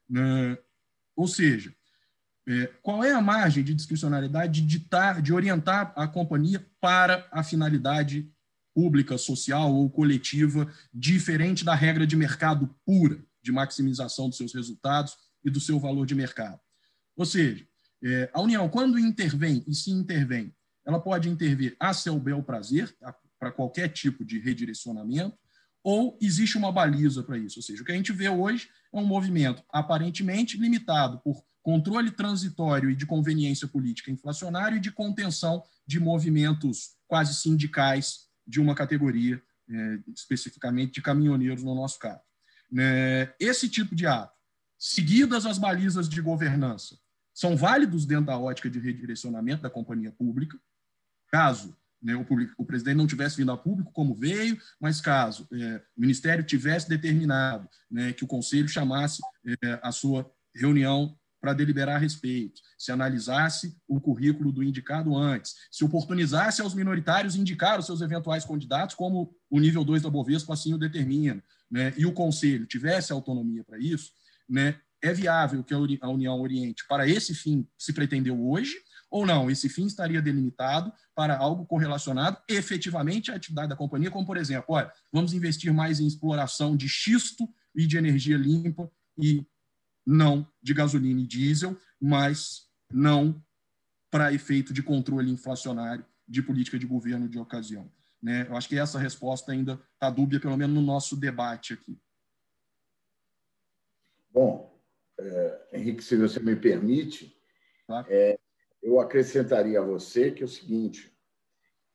[0.09, 0.57] Né?
[1.15, 1.73] Ou seja,
[2.47, 7.43] é, qual é a margem de discricionariedade de ditar, de orientar a companhia para a
[7.43, 8.29] finalidade
[8.73, 15.15] pública, social ou coletiva, diferente da regra de mercado pura, de maximização dos seus resultados
[15.43, 16.59] e do seu valor de mercado.
[17.15, 17.65] Ou seja,
[18.03, 22.95] é, a União, quando intervém, e se intervém, ela pode intervir a seu bel prazer,
[23.41, 25.35] para qualquer tipo de redirecionamento,
[25.83, 27.57] ou existe uma baliza para isso.
[27.57, 32.11] Ou seja, o que a gente vê hoje é um movimento aparentemente limitado por controle
[32.11, 38.75] transitório e de conveniência política inflacionária e de contenção de movimentos quase sindicais de uma
[38.75, 42.21] categoria, é, especificamente de caminhoneiros, no nosso caso.
[42.77, 44.37] É, esse tipo de ato,
[44.77, 46.95] seguidas as balizas de governança,
[47.33, 50.59] são válidos dentro da ótica de redirecionamento da companhia pública,
[51.27, 52.25] caso né, o,
[52.57, 56.89] o, presidente não tivesse vindo a público como veio, mas caso é, o Ministério tivesse
[56.89, 59.21] determinado né, que o Conselho chamasse
[59.63, 65.55] é, a sua reunião para deliberar a respeito, se analisasse o currículo do indicado antes,
[65.71, 70.53] se oportunizasse aos minoritários indicar os seus eventuais candidatos, como o nível 2 da Bovespa
[70.53, 74.11] assim o determina, né, e o Conselho tivesse autonomia para isso,
[74.47, 78.75] né, é viável que a União Oriente, para esse fim se pretendeu hoje,
[79.11, 84.25] ou não, esse fim estaria delimitado para algo correlacionado efetivamente à atividade da companhia, como,
[84.25, 89.45] por exemplo, olha, vamos investir mais em exploração de xisto e de energia limpa e
[90.05, 93.43] não de gasolina e diesel, mas não
[94.09, 97.91] para efeito de controle inflacionário de política de governo de ocasião.
[98.23, 98.47] Né?
[98.47, 101.99] Eu acho que essa resposta ainda está dúbia, pelo menos no nosso debate aqui.
[104.31, 104.73] Bom,
[105.19, 107.35] é, Henrique, se você me permite,
[107.85, 108.05] tá.
[108.07, 108.39] é,
[108.81, 111.11] eu acrescentaria a você que é o seguinte: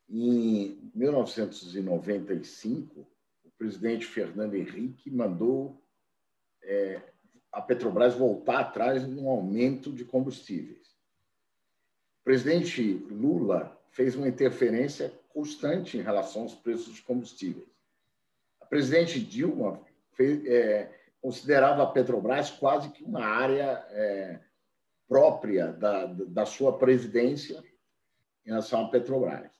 [0.08, 3.06] em 1995,
[3.44, 5.82] o presidente Fernando Henrique mandou
[6.62, 7.00] é,
[7.50, 10.94] a Petrobras voltar atrás no aumento de combustíveis.
[12.20, 17.66] O presidente Lula fez uma interferência constante em relação aos preços dos combustíveis.
[18.60, 19.80] A presidente Dilma
[20.12, 24.40] fez, é, considerava a Petrobras quase que uma área é,
[25.08, 27.62] própria da, da sua presidência
[28.44, 29.50] em relação à Petrobras.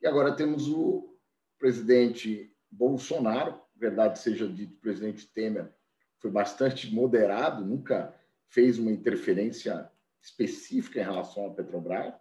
[0.00, 1.16] E agora temos o
[1.58, 5.72] presidente Bolsonaro, verdade seja dito, o presidente Temer
[6.18, 8.14] foi bastante moderado, nunca
[8.48, 12.14] fez uma interferência específica em relação à Petrobras,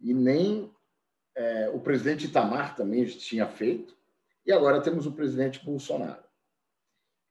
[0.00, 0.74] e nem
[1.34, 3.96] é, o presidente Itamar também tinha feito,
[4.44, 6.22] e agora temos o presidente Bolsonaro.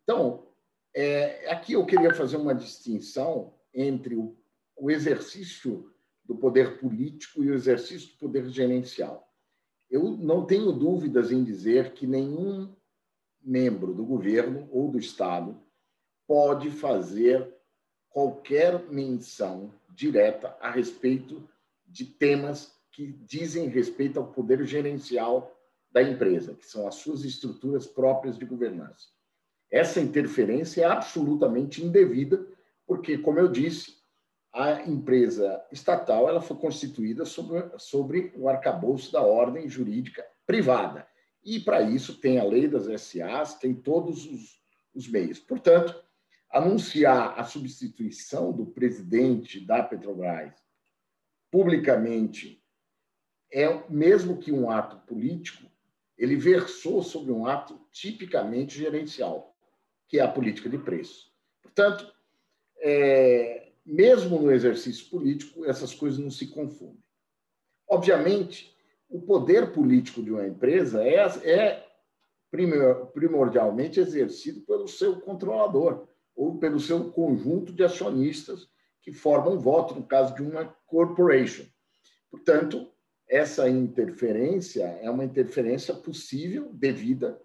[0.03, 0.47] Então,
[0.93, 4.37] é, aqui eu queria fazer uma distinção entre o,
[4.81, 5.93] o exercício
[6.25, 9.31] do poder político e o exercício do poder gerencial.
[9.91, 12.75] Eu não tenho dúvidas em dizer que nenhum
[13.39, 15.55] membro do governo ou do Estado
[16.25, 17.47] pode fazer
[18.09, 21.47] qualquer menção direta a respeito
[21.85, 25.55] de temas que dizem respeito ao poder gerencial
[25.91, 29.09] da empresa, que são as suas estruturas próprias de governança.
[29.69, 32.47] Essa interferência é absolutamente indevida,
[32.87, 34.00] porque, como eu disse,
[34.53, 41.07] a empresa estatal ela foi constituída sobre, sobre o arcabouço da ordem jurídica privada.
[41.43, 44.61] E, para isso, tem a lei das SAs, tem todos os,
[44.93, 45.39] os meios.
[45.39, 45.95] Portanto,
[46.49, 50.53] anunciar a substituição do presidente da Petrobras
[51.49, 52.61] publicamente
[53.51, 55.69] é mesmo que um ato político,
[56.17, 59.57] ele versou sobre um ato tipicamente gerencial,
[60.07, 61.31] que é a política de preço.
[61.61, 62.13] Portanto,
[62.77, 67.03] é, mesmo no exercício político, essas coisas não se confundem.
[67.89, 68.75] Obviamente,
[69.09, 71.15] o poder político de uma empresa é,
[71.49, 71.87] é
[73.13, 78.67] primordialmente exercido pelo seu controlador ou pelo seu conjunto de acionistas
[79.01, 81.65] que formam voto, no caso de uma corporation.
[82.29, 82.89] Portanto,
[83.27, 87.41] essa interferência é uma interferência possível, devida,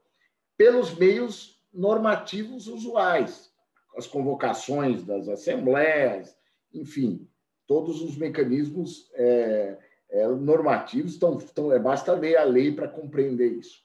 [0.57, 3.51] pelos meios normativos usuais,
[3.97, 6.37] as convocações das assembleias,
[6.73, 7.29] enfim,
[7.67, 9.79] todos os mecanismos é,
[10.11, 13.83] é, normativos estão, estão é, basta ler a lei para compreender isso.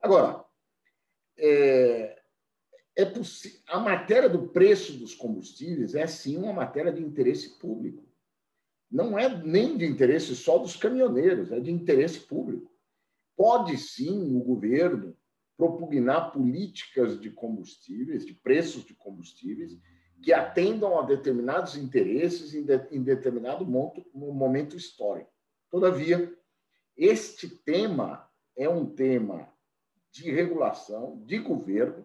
[0.00, 0.44] Agora,
[1.38, 2.18] é,
[2.98, 3.12] é
[3.68, 8.04] a matéria do preço dos combustíveis é sim uma matéria de interesse público.
[8.90, 12.70] Não é nem de interesse só dos caminhoneiros, é de interesse público.
[13.34, 15.16] Pode sim o governo
[15.62, 19.78] propugnar políticas de combustíveis, de preços de combustíveis,
[20.20, 25.30] que atendam a determinados interesses em, de, em determinado momento, histórico.
[25.70, 26.36] Todavia,
[26.96, 29.48] este tema é um tema
[30.10, 32.04] de regulação, de governo,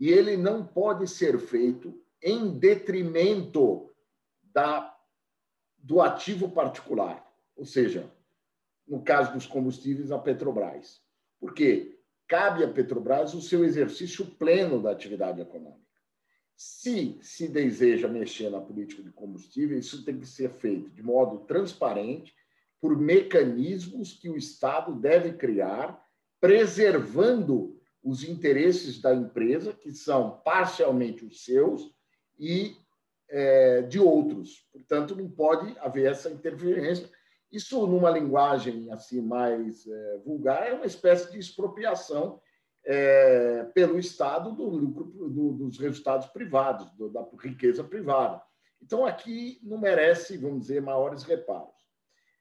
[0.00, 3.92] e ele não pode ser feito em detrimento
[4.42, 4.96] da,
[5.76, 7.24] do ativo particular,
[7.56, 8.12] ou seja,
[8.86, 11.00] no caso dos combustíveis, a Petrobras.
[11.38, 11.97] Por quê?
[12.28, 15.88] Cabe à Petrobras o seu exercício pleno da atividade econômica.
[16.54, 21.46] Se se deseja mexer na política de combustível, isso tem que ser feito de modo
[21.46, 22.34] transparente,
[22.80, 26.00] por mecanismos que o Estado deve criar,
[26.40, 31.92] preservando os interesses da empresa, que são parcialmente os seus,
[32.38, 32.76] e
[33.28, 34.66] é, de outros.
[34.72, 37.08] Portanto, não pode haver essa interferência
[37.50, 42.40] isso, numa linguagem assim mais é, vulgar, é uma espécie de expropriação
[42.84, 48.42] é, pelo Estado do lucro do, dos resultados privados, do, da riqueza privada.
[48.80, 51.74] Então, aqui não merece, vamos dizer, maiores reparos.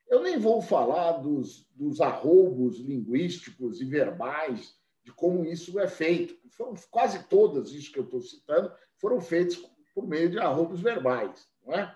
[0.09, 6.38] Eu nem vou falar dos, dos arroubos linguísticos e verbais, de como isso é feito.
[6.51, 9.57] Foram quase todas isso que eu estou citando foram feitas
[9.93, 11.95] por meio de arroubos verbais, não é?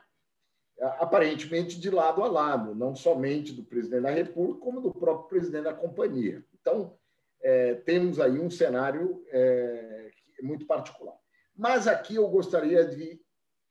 [1.00, 5.66] Aparentemente de lado a lado, não somente do presidente da República, como do próprio presidente
[5.66, 6.44] da companhia.
[6.60, 6.98] Então,
[7.42, 10.12] é, temos aí um cenário é,
[10.42, 11.16] muito particular.
[11.56, 13.22] Mas aqui eu gostaria de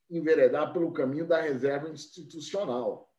[0.08, 3.12] enveredar pelo caminho da reserva institucional.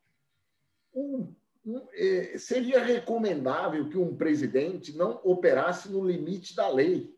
[0.94, 1.34] Um,
[1.64, 7.14] um, é, seria recomendável que um presidente não operasse no limite da lei.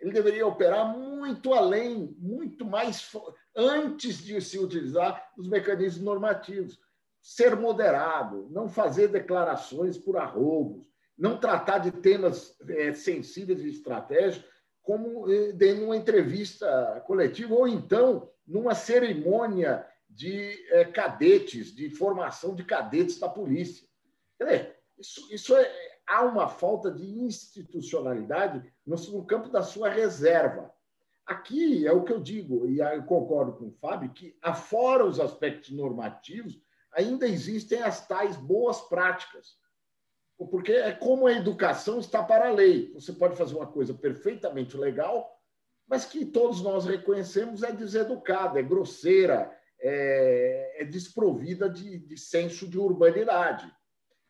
[0.00, 3.02] Ele deveria operar muito além, muito mais
[3.58, 6.78] antes de se utilizar os mecanismos normativos.
[7.20, 10.86] ser moderado, não fazer declarações por arrobos,
[11.18, 14.48] não tratar de temas é, sensíveis e estratégicos
[14.80, 22.54] como é, em uma entrevista coletiva ou então numa cerimônia de é, cadetes, de formação
[22.54, 23.86] de cadetes da polícia.
[24.40, 25.70] Dizer, isso, isso é,
[26.06, 30.72] há uma falta de institucionalidade no, no campo da sua reserva.
[31.28, 35.20] Aqui é o que eu digo, e eu concordo com o Fábio, que, afora os
[35.20, 36.58] aspectos normativos,
[36.90, 39.58] ainda existem as tais boas práticas.
[40.38, 42.90] Porque é como a educação está para a lei.
[42.94, 45.30] Você pode fazer uma coisa perfeitamente legal,
[45.86, 52.66] mas que todos nós reconhecemos é deseducada, é grosseira, é, é desprovida de, de senso
[52.66, 53.70] de urbanidade.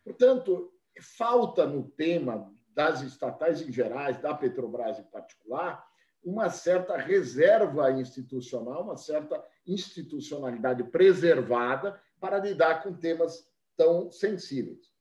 [0.03, 5.88] Portanto, falta no tema das estatais em geral, da Petrobras em particular,
[6.23, 13.47] uma certa reserva institucional, uma certa institucionalidade preservada para lidar com temas
[13.77, 14.93] tão sensíveis.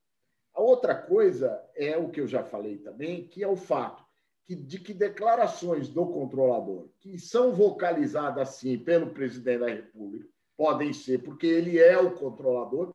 [0.54, 4.06] A outra coisa é o que eu já falei também, que é o fato
[4.48, 11.22] de que declarações do controlador, que são vocalizadas assim pelo presidente da República, podem ser,
[11.22, 12.94] porque ele é o controlador,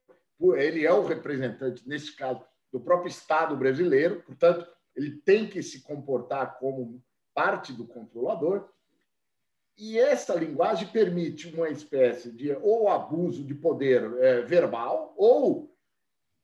[0.57, 4.66] ele é o representante, nesse caso, do próprio Estado brasileiro, portanto,
[4.97, 7.03] ele tem que se comportar como
[7.35, 8.68] parte do controlador.
[9.76, 15.72] E essa linguagem permite uma espécie de ou abuso de poder é, verbal ou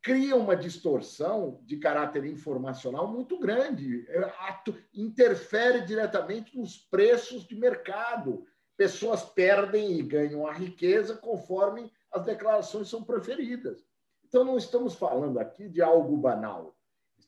[0.03, 4.32] cria uma distorção de caráter informacional muito grande, é,
[4.95, 8.47] interfere diretamente nos preços de mercado.
[8.76, 13.84] Pessoas perdem e ganham a riqueza conforme as declarações são preferidas.
[14.24, 16.78] Então, não estamos falando aqui de algo banal.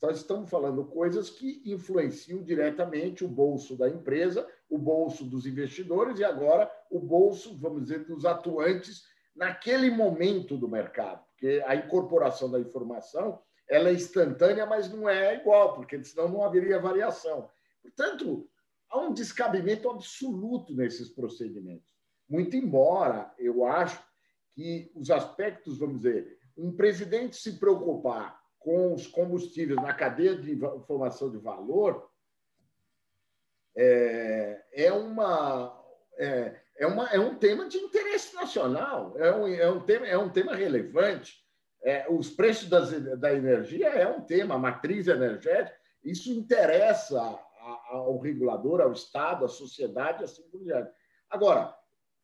[0.00, 6.18] Nós estamos falando coisas que influenciam diretamente o bolso da empresa, o bolso dos investidores
[6.18, 9.04] e agora o bolso, vamos dizer, dos atuantes
[9.36, 11.22] naquele momento do mercado.
[11.32, 16.42] Porque a incorporação da informação ela é instantânea, mas não é igual, porque senão não
[16.42, 17.48] haveria variação.
[17.82, 18.48] Portanto,
[18.88, 21.94] há um descabimento absoluto nesses procedimentos.
[22.28, 24.02] Muito embora eu acho
[24.54, 30.56] que os aspectos, vamos dizer, um presidente se preocupar com os combustíveis na cadeia de
[30.86, 32.08] formação de valor
[33.74, 35.82] é, é, uma,
[36.18, 40.18] é, é, uma, é um tema de interesse nacional, é um, é um, tema, é
[40.18, 41.42] um tema relevante.
[41.82, 47.20] É, os preços das, da energia é um tema, a matriz energética, isso interessa
[47.88, 50.90] ao regulador, ao Estado, à sociedade, assim por diante.
[51.30, 51.74] Agora,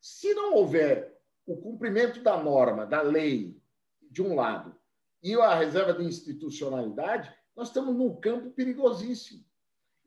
[0.01, 1.17] se não houver
[1.47, 3.59] o cumprimento da norma, da lei,
[4.11, 4.77] de um lado,
[5.23, 9.45] e a reserva de institucionalidade, nós estamos num campo perigosíssimo.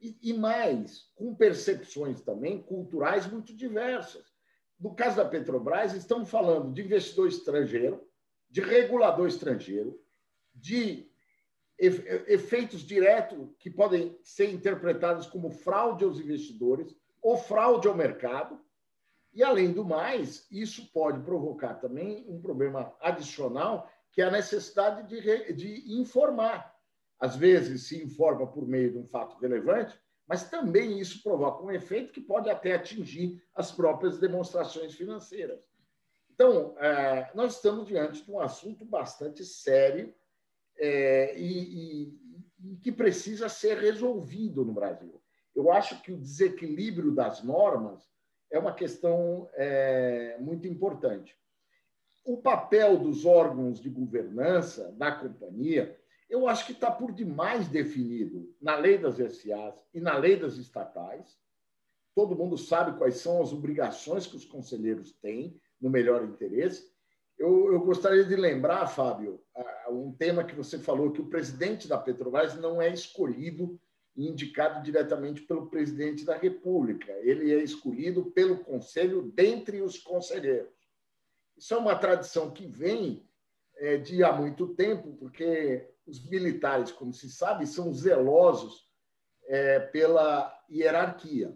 [0.01, 4.24] E, e, mais, com percepções também culturais muito diversas.
[4.80, 8.07] No caso da Petrobras, estamos falando de investidor estrangeiro,
[8.49, 9.99] de regulador estrangeiro,
[10.55, 11.10] de
[11.78, 18.60] efeitos diretos que podem ser interpretados como fraude aos investidores ou fraude ao mercado.
[19.34, 25.07] E, além do mais, isso pode provocar também um problema adicional que é a necessidade
[25.07, 26.76] de, de informar.
[27.20, 31.72] Às vezes se informa por meio de um fato relevante, mas também isso provoca um
[31.72, 35.60] efeito que pode até atingir as próprias demonstrações financeiras.
[36.32, 40.14] Então, é, nós estamos diante de um assunto bastante sério
[40.78, 42.18] é, e
[42.82, 45.22] que precisa ser resolvido no Brasil.
[45.55, 48.10] Eu acho que o desequilíbrio das normas
[48.51, 51.38] é uma questão é, muito importante
[52.32, 55.97] o papel dos órgãos de governança da companhia,
[56.30, 60.57] eu acho que está por demais definido na lei das SAs e na lei das
[60.57, 61.39] estatais.
[62.13, 66.91] Todo mundo sabe quais são as obrigações que os conselheiros têm no melhor interesse.
[67.36, 69.41] Eu, eu gostaria de lembrar, Fábio,
[69.89, 73.82] um tema que você falou, que o presidente da Petrobras não é escolhido
[74.15, 77.11] e indicado diretamente pelo presidente da República.
[77.23, 80.78] Ele é escolhido pelo conselho dentre os conselheiros.
[81.60, 83.28] Isso é uma tradição que vem
[83.76, 88.89] é, de há muito tempo, porque os militares, como se sabe, são zelosos
[89.45, 91.53] é, pela hierarquia.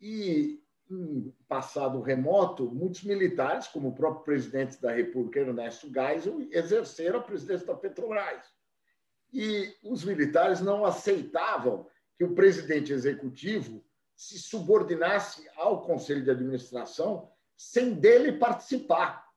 [0.00, 0.60] E,
[0.90, 7.22] em passado remoto, muitos militares, como o próprio presidente da República, Ernesto Geisel, exerceram a
[7.22, 8.44] presidência da Petrobras.
[9.32, 11.86] E os militares não aceitavam
[12.18, 13.84] que o presidente executivo
[14.16, 19.28] se subordinasse ao conselho de administração sem dele participar.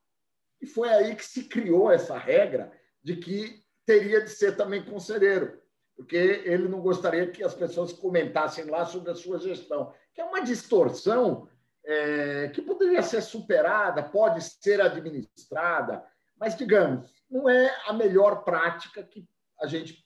[0.58, 2.72] E foi aí que se criou essa regra
[3.02, 5.60] de que teria de ser também conselheiro,
[5.94, 10.24] porque ele não gostaria que as pessoas comentassem lá sobre a sua gestão, que é
[10.24, 11.46] uma distorção
[11.84, 16.02] é, que poderia ser superada, pode ser administrada.
[16.40, 19.28] Mas, digamos, não é a melhor prática que
[19.60, 20.02] a gente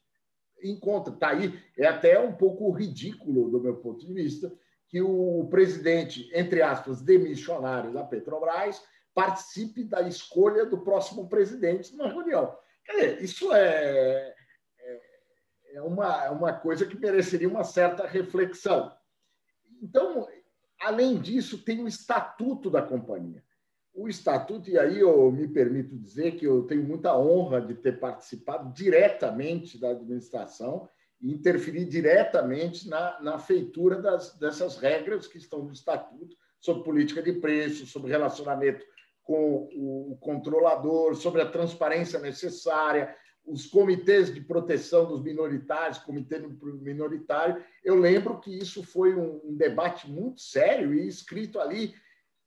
[0.61, 1.15] encontra.
[1.15, 4.53] Está aí, é até um pouco ridículo, do meu ponto de vista,
[4.89, 8.83] que o presidente, entre aspas, demissionário da Petrobras,
[9.15, 12.57] participe da escolha do próximo presidente numa reunião.
[12.85, 14.35] Quer dizer, isso é,
[14.79, 15.01] é,
[15.75, 18.91] é uma, é uma coisa que mereceria uma certa reflexão.
[19.83, 20.27] Então,
[20.81, 23.45] além disso, tem o estatuto da companhia.
[23.93, 27.99] O estatuto, e aí eu me permito dizer que eu tenho muita honra de ter
[27.99, 30.89] participado diretamente da administração
[31.21, 37.33] interferir diretamente na, na feitura das, dessas regras que estão no estatuto sobre política de
[37.33, 38.85] preço, sobre relacionamento
[39.23, 43.15] com o controlador, sobre a transparência necessária,
[43.45, 47.63] os comitês de proteção dos minoritários, comitê minoritário.
[47.85, 51.95] Eu lembro que isso foi um, um debate muito sério e escrito ali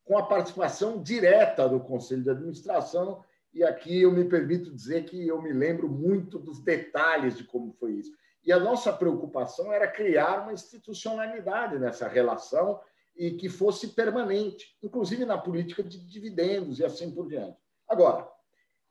[0.04, 3.24] com a participação direta do Conselho de Administração.
[3.54, 7.74] E aqui eu me permito dizer que eu me lembro muito dos detalhes de como
[7.74, 8.12] foi isso.
[8.44, 12.80] E a nossa preocupação era criar uma institucionalidade nessa relação
[13.16, 17.58] e que fosse permanente, inclusive na política de dividendos e assim por diante.
[17.88, 18.28] Agora,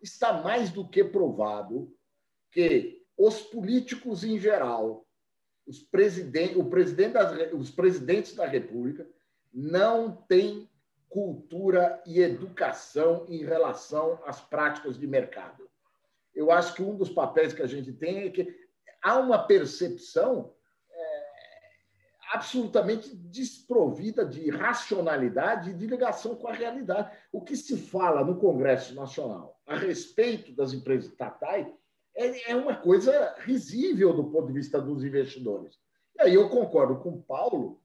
[0.01, 1.93] está mais do que provado
[2.51, 5.07] que os políticos em geral,
[5.67, 7.17] os, presidente, o presidente
[7.55, 9.07] os presidentes da República,
[9.53, 10.69] não têm
[11.09, 15.69] cultura e educação em relação às práticas de mercado.
[16.33, 18.60] Eu acho que um dos papéis que a gente tem é que
[19.03, 20.53] há uma percepção
[20.91, 21.23] é,
[22.33, 27.17] absolutamente desprovida de racionalidade e de ligação com a realidade.
[27.33, 31.67] O que se fala no Congresso Nacional a respeito das empresas estatais
[32.15, 35.79] é, é uma coisa risível do ponto de vista dos investidores.
[36.17, 37.81] E aí eu concordo com o Paulo,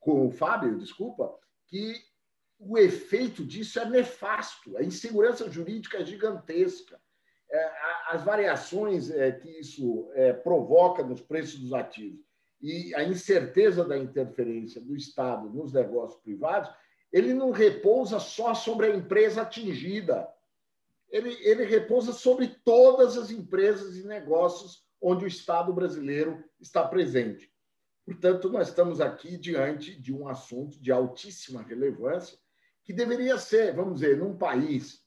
[0.00, 1.94] com o Fábio, desculpa, que
[2.58, 4.76] o efeito disso é nefasto.
[4.76, 7.00] A insegurança jurídica é gigantesca.
[7.50, 7.70] É,
[8.10, 12.20] as variações é, que isso é, provoca nos preços dos ativos
[12.60, 16.70] e a incerteza da interferência do Estado nos negócios privados,
[17.12, 20.28] ele não repousa só sobre a empresa atingida
[21.10, 27.50] ele, ele repousa sobre todas as empresas e negócios onde o Estado brasileiro está presente.
[28.04, 32.38] Portanto, nós estamos aqui diante de um assunto de altíssima relevância,
[32.82, 35.02] que deveria ser, vamos dizer, num país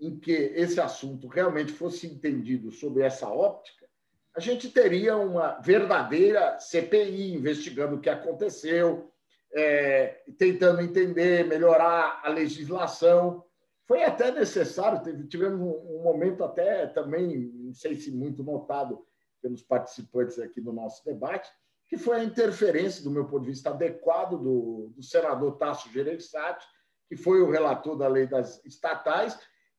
[0.00, 3.86] em que esse assunto realmente fosse entendido sob essa óptica,
[4.34, 9.10] a gente teria uma verdadeira CPI investigando o que aconteceu,
[9.54, 13.42] é, tentando entender, melhorar a legislação,
[13.86, 19.06] foi até necessário, tivemos um, momento até também, não sei se muito notado
[19.40, 21.48] pelos participantes aqui do nosso debate,
[21.88, 26.66] que foi a interferência, do meu ponto de vista adequado, do, do senador Tasso Gereissati,
[27.08, 29.38] que foi o relator da lei das estatais,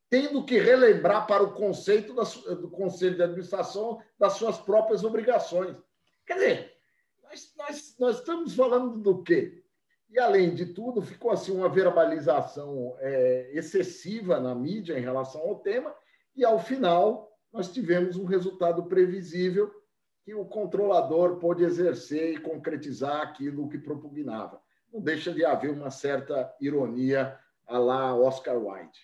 [0.10, 2.24] tendo que relembrar para o conceito da,
[2.56, 5.76] do Conselho de Administração das suas próprias obrigações.
[6.26, 6.74] Quer dizer,
[7.24, 9.64] nós, nós, nós estamos falando do quê?
[10.10, 15.60] E, além de tudo, ficou assim uma verbalização é, excessiva na mídia em relação ao
[15.60, 15.94] tema,
[16.36, 19.74] e, ao final, nós tivemos um resultado previsível
[20.24, 24.62] que o controlador pôde exercer e concretizar aquilo que propugnava.
[24.92, 29.00] Não deixa de haver uma certa ironia a lá Oscar Wilde.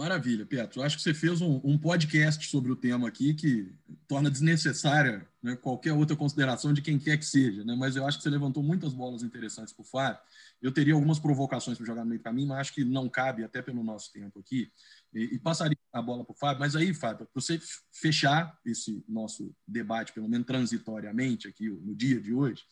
[0.00, 0.82] Maravilha, Petro.
[0.82, 3.70] Acho que você fez um, um, podcast sobre o tema aqui que
[4.08, 7.76] torna desnecessária né, qualquer outra consideração de quem quer que seja, né?
[7.78, 10.18] mas eu acho que você levantou muitas bolas interessantes para o Fábio.
[10.62, 13.44] Eu teria algumas provocações para jogar no meio do caminho, mas acho que não cabe,
[13.44, 14.72] até pelo nosso tempo aqui,
[15.12, 16.60] e, e passaria a bola para o Fábio.
[16.60, 17.60] Mas aí, Fábio, para você
[17.92, 22.62] fechar esse nosso debate, pelo menos transitoriamente, aqui no dia de hoje,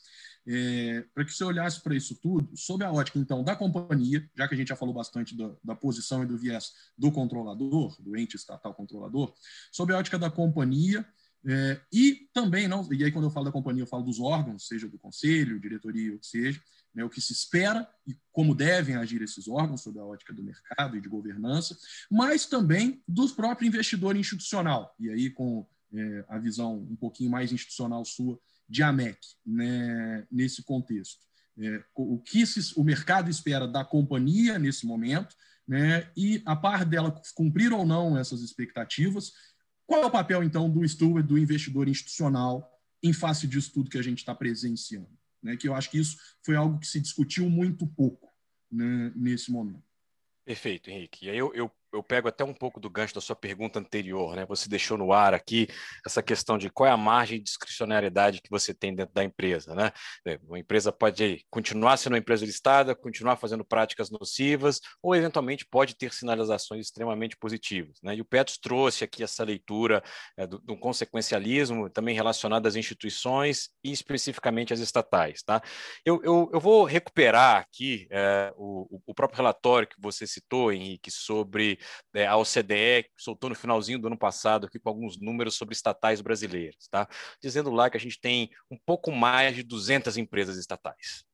[0.51, 4.49] é, para que você olhasse para isso tudo, sob a ótica, então, da companhia, já
[4.49, 8.16] que a gente já falou bastante da, da, posição e do viés do controlador, do
[8.16, 9.34] ente estatal controlador,
[9.70, 11.07] sob a ótica da companhia,
[11.46, 14.66] é, e também, não, e aí quando eu falo da companhia, eu falo dos órgãos,
[14.66, 16.61] seja do conselho, diretoria, o que seja,
[16.94, 20.42] né, o que se espera e como devem agir esses órgãos sob a ótica do
[20.42, 21.76] mercado e de governança,
[22.11, 27.53] mas também dos próprios investidores institucional, e aí com é, a visão um pouquinho mais
[27.53, 28.38] institucional sua
[28.68, 31.26] de AMEC né, nesse contexto.
[31.60, 35.34] É, o que se, o mercado espera da companhia nesse momento,
[35.66, 39.32] né, e a par dela cumprir ou não essas expectativas,
[39.86, 42.70] qual é o papel, então, do steward, do investidor institucional,
[43.02, 45.10] em face disso tudo que a gente está presenciando?
[45.42, 48.28] Né, que eu acho que isso foi algo que se discutiu muito pouco
[48.70, 49.82] né, nesse momento.
[50.44, 51.26] Perfeito, Henrique.
[51.26, 54.36] E aí eu, eu eu pego até um pouco do gancho da sua pergunta anterior,
[54.36, 54.45] né?
[54.47, 55.68] Você deixou no ar aqui
[56.07, 59.74] essa questão de qual é a margem de discricionariedade que você tem dentro da empresa,
[59.74, 59.91] né?
[60.26, 65.66] É, uma empresa pode continuar sendo uma empresa listada, continuar fazendo práticas nocivas, ou eventualmente
[65.66, 68.14] pode ter sinalizações extremamente positivas, né?
[68.14, 70.03] E o Petros trouxe aqui essa leitura
[70.36, 75.62] é, do, do consequencialismo, também relacionado às instituições e especificamente às estatais, tá?
[76.05, 81.11] Eu, eu, eu vou recuperar aqui é, o, o próprio relatório que você citou, Henrique,
[81.11, 81.77] sobre
[82.14, 86.20] é, a OCDE, soltou no finalzinho do ano passado aqui com alguns números sobre estatais
[86.20, 87.08] brasileiras, tá?
[87.42, 91.28] Dizendo lá que a gente tem um pouco mais de 200 empresas estatais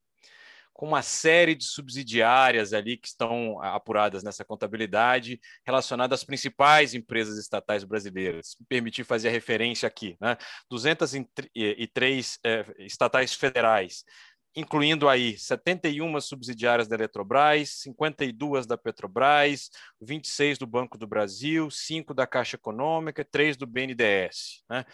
[0.75, 7.39] com uma série de subsidiárias ali que estão apuradas nessa contabilidade relacionadas às principais empresas
[7.39, 8.57] estatais brasileiras.
[8.59, 10.37] Me permitir fazer a referência aqui, né?
[10.69, 14.05] 203 é, estatais federais,
[14.55, 22.15] incluindo aí 71 subsidiárias da Eletrobras, 52 da Petrobras, 26 do Banco do Brasil, 5
[22.15, 24.63] da Caixa Econômica, 3 do BNDES.
[24.69, 24.85] Né?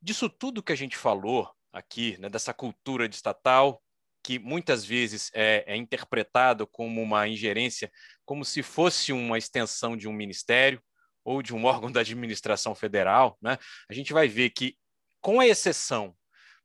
[0.00, 3.82] Disso tudo que a gente falou aqui, né, dessa cultura de estatal,
[4.22, 7.92] que muitas vezes é, é interpretado como uma ingerência,
[8.24, 10.82] como se fosse uma extensão de um ministério
[11.22, 13.58] ou de um órgão da administração federal, né?
[13.88, 14.78] a gente vai ver que,
[15.20, 16.16] com a exceção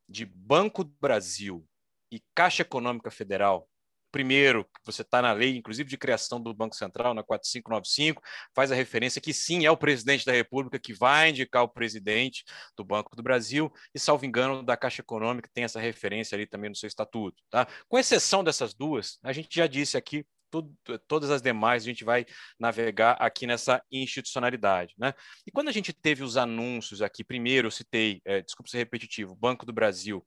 [0.08, 1.68] de Banco do Brasil,
[2.12, 3.68] e Caixa Econômica Federal,
[4.12, 8.22] primeiro, você está na lei, inclusive de criação do Banco Central, na 4595,
[8.56, 12.44] faz a referência que sim, é o presidente da República que vai indicar o presidente
[12.76, 16.70] do Banco do Brasil, e, salvo engano, da Caixa Econômica tem essa referência ali também
[16.70, 17.42] no seu estatuto.
[17.50, 17.68] Tá?
[17.88, 20.76] Com exceção dessas duas, a gente já disse aqui, tudo,
[21.08, 22.26] todas as demais a gente vai
[22.60, 24.96] navegar aqui nessa institucionalidade.
[24.98, 25.14] Né?
[25.46, 29.36] E quando a gente teve os anúncios aqui, primeiro eu citei, é, desculpa ser repetitivo,
[29.36, 30.26] Banco do Brasil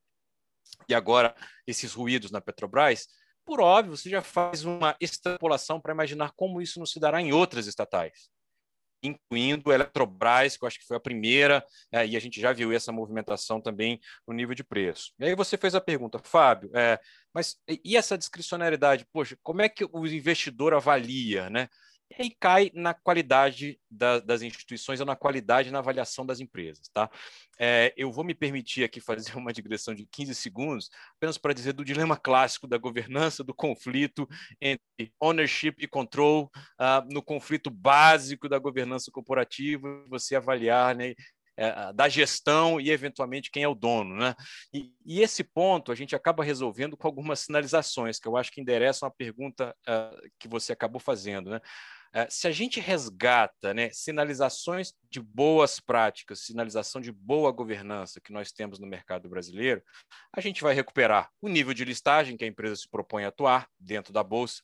[0.88, 1.34] e agora
[1.66, 3.06] esses ruídos na Petrobras,
[3.44, 7.32] por óbvio, você já faz uma extrapolação para imaginar como isso não se dará em
[7.32, 8.28] outras estatais,
[9.02, 12.52] incluindo a Eletrobras, que eu acho que foi a primeira, é, e a gente já
[12.52, 15.12] viu essa movimentação também no nível de preço.
[15.18, 17.00] E aí você fez a pergunta, Fábio, é,
[17.34, 19.06] mas e essa discricionariedade?
[19.12, 21.68] Poxa, como é que o investidor avalia, né?
[22.18, 26.88] E aí cai na qualidade da, das instituições ou na qualidade na avaliação das empresas.
[26.92, 27.10] Tá?
[27.58, 31.72] É, eu vou me permitir aqui fazer uma digressão de 15 segundos, apenas para dizer
[31.72, 34.28] do dilema clássico da governança, do conflito
[34.60, 36.50] entre ownership e control,
[36.80, 41.14] uh, no conflito básico da governança corporativa, você avaliar né,
[41.56, 44.16] é, da gestão e, eventualmente, quem é o dono.
[44.16, 44.34] Né?
[44.72, 48.60] E, e, esse ponto a gente acaba resolvendo com algumas sinalizações, que eu acho que
[48.60, 51.50] endereçam a pergunta uh, que você acabou fazendo.
[51.50, 51.60] Né?
[52.14, 58.32] Uh, se a gente resgata né, sinalizações de boas práticas, sinalização de boa governança que
[58.32, 59.82] nós temos no mercado brasileiro,
[60.32, 63.66] a gente vai recuperar o nível de listagem que a empresa se propõe a atuar
[63.80, 64.62] dentro da Bolsa,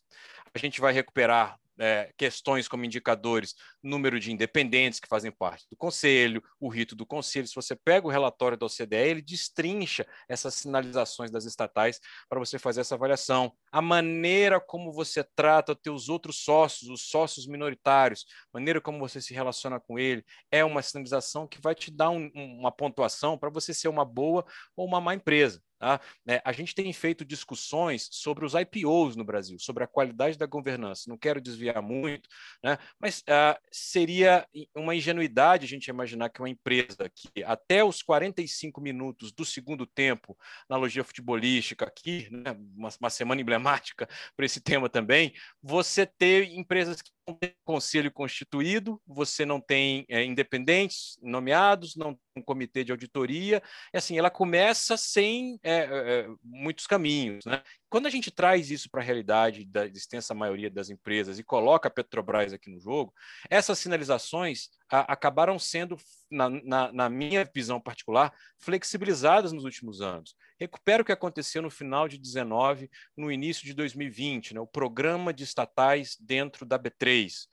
[0.55, 5.77] a gente vai recuperar é, questões como indicadores, número de independentes que fazem parte do
[5.77, 7.47] conselho, o rito do conselho.
[7.47, 12.59] Se você pega o relatório da OCDE, ele destrincha essas sinalizações das estatais para você
[12.59, 13.53] fazer essa avaliação.
[13.71, 19.21] A maneira como você trata os teus outros sócios, os sócios minoritários, maneira como você
[19.21, 23.51] se relaciona com ele, é uma sinalização que vai te dar um, uma pontuação para
[23.51, 24.45] você ser uma boa
[24.77, 25.63] ou uma má empresa.
[25.79, 26.01] Tá?
[26.27, 30.47] É, a gente tem feito discussões sobre os IPOs no Brasil, sobre a qualidade da
[30.47, 31.05] governança.
[31.07, 32.29] Não quero desviar muito,
[32.63, 32.79] né?
[32.99, 38.81] mas uh, seria uma ingenuidade a gente imaginar que uma empresa que até os 45
[38.81, 40.37] minutos do segundo tempo,
[40.69, 42.57] na logia futebolística aqui, né?
[42.77, 49.01] uma, uma semana emblemática para esse tema também, você ter empresas que tem conselho constituído,
[49.07, 53.63] você não tem é, independentes nomeados, não tem um comitê de auditoria,
[53.93, 57.45] e assim, ela começa sem é, é, muitos caminhos.
[57.45, 57.63] Né?
[57.89, 61.89] Quando a gente traz isso para a realidade da extensa maioria das empresas e coloca
[61.89, 63.13] a Petrobras aqui no jogo,
[63.49, 65.97] essas sinalizações a, acabaram sendo,
[66.31, 70.35] na, na, na, minha visão particular, flexibilizadas nos últimos anos.
[70.61, 75.33] Recupero o que aconteceu no final de 19, no início de 2020, né, o programa
[75.33, 77.47] de estatais dentro da B3.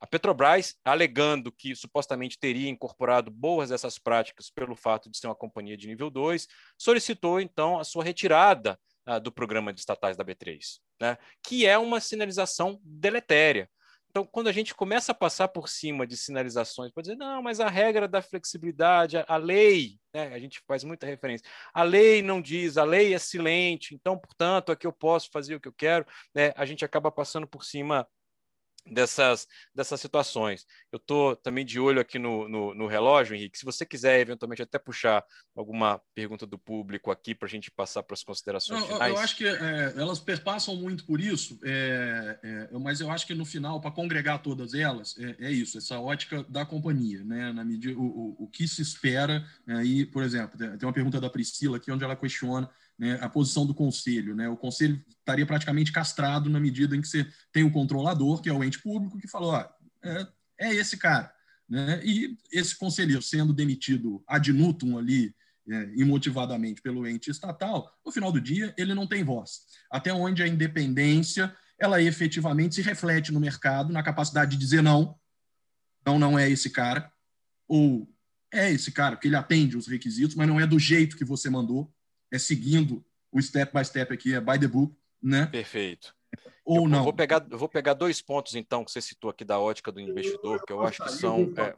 [0.00, 5.34] A Petrobras, alegando que supostamente teria incorporado boas dessas práticas pelo fato de ser uma
[5.34, 6.48] companhia de nível 2,
[6.78, 11.18] solicitou então a sua retirada uh, do programa de estatais da B3, né?
[11.46, 13.70] que é uma sinalização deletéria.
[14.10, 17.60] Então, quando a gente começa a passar por cima de sinalizações, pode dizer, não, mas
[17.60, 22.20] a regra da flexibilidade, a, a lei, né, a gente faz muita referência, a lei
[22.20, 25.72] não diz, a lei é silente, então, portanto, aqui eu posso fazer o que eu
[25.72, 26.04] quero,
[26.34, 28.04] né, a gente acaba passando por cima
[28.86, 30.66] dessas, dessas situações.
[30.92, 33.58] Eu estou também de olho aqui no, no, no, relógio, Henrique.
[33.58, 35.24] Se você quiser, eventualmente, até puxar
[35.56, 39.14] alguma pergunta do público aqui para a gente passar para as considerações Não, finais.
[39.14, 43.34] Eu acho que é, elas perpassam muito por isso, é, é, mas eu acho que
[43.34, 47.52] no final, para congregar todas elas, é, é, isso, essa ótica da companhia, né?
[47.52, 51.30] Na medida, o, o, o que se espera, aí, por exemplo, tem uma pergunta da
[51.30, 52.70] Priscila aqui, onde ela questiona
[53.00, 54.36] né, a posição do conselho.
[54.36, 54.46] Né?
[54.50, 58.52] O conselho estaria praticamente castrado na medida em que você tem o controlador, que é
[58.52, 59.74] o ente público, que falou: ah,
[60.04, 60.26] é,
[60.60, 61.32] é esse cara.
[61.66, 61.98] Né?
[62.04, 65.34] E esse conselheiro sendo demitido ad nutum ali,
[65.66, 69.62] é, imotivadamente pelo ente estatal, no final do dia ele não tem voz.
[69.90, 75.18] Até onde a independência ela efetivamente se reflete no mercado, na capacidade de dizer não,
[76.04, 77.10] não, não é esse cara,
[77.66, 78.06] ou
[78.52, 81.48] é esse cara, porque ele atende os requisitos, mas não é do jeito que você
[81.48, 81.90] mandou,
[82.32, 85.46] é seguindo o step by step aqui, é by the book, né?
[85.46, 86.14] Perfeito.
[86.64, 86.98] Ou eu, não.
[86.98, 89.90] Eu vou, pegar, eu vou pegar dois pontos, então, que você citou aqui da ótica
[89.90, 91.74] do investidor, que eu acho que são é,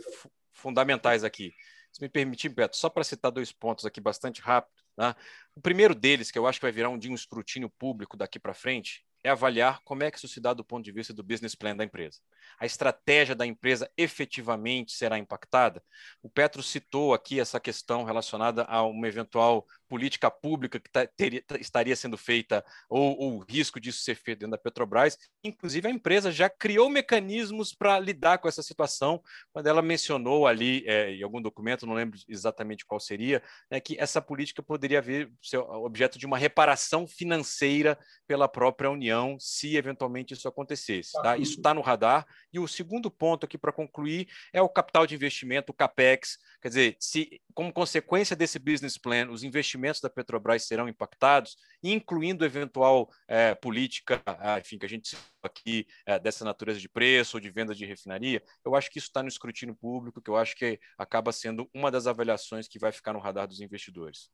[0.52, 1.52] fundamentais aqui.
[1.92, 4.82] Se me permitir, Beto, só para citar dois pontos aqui bastante rápido.
[4.96, 5.16] Tá?
[5.54, 8.38] O primeiro deles, que eu acho que vai virar um dia um escrutínio público daqui
[8.38, 11.22] para frente, é avaliar como é que isso se dá do ponto de vista do
[11.22, 12.18] business plan da empresa.
[12.58, 15.82] A estratégia da empresa efetivamente será impactada?
[16.22, 21.58] O Petro citou aqui essa questão relacionada a uma eventual política pública que tá, tá,
[21.60, 25.18] estaria sendo feita, ou, ou, o risco disso ser feito dentro da Petrobras.
[25.44, 29.22] Inclusive, a empresa já criou mecanismos para lidar com essa situação,
[29.52, 33.98] quando ela mencionou ali, é, em algum documento, não lembro exatamente qual seria, né, que
[34.00, 40.32] essa política poderia vir, ser objeto de uma reparação financeira pela própria União, se eventualmente
[40.32, 41.12] isso acontecesse.
[41.22, 41.36] Tá?
[41.36, 42.26] Isso está no radar.
[42.50, 46.38] E o segundo ponto aqui para concluir é o capital de investimento, o CAPEX.
[46.62, 51.56] Quer dizer, se como consequência desse business plan, os investimentos investimentos da Petrobras serão impactados,
[51.82, 57.36] incluindo eventual é, política, ah, enfim, que a gente aqui é, dessa natureza de preço
[57.36, 60.36] ou de venda de refinaria, eu acho que isso está no escrutínio público, que eu
[60.36, 64.30] acho que acaba sendo uma das avaliações que vai ficar no radar dos investidores.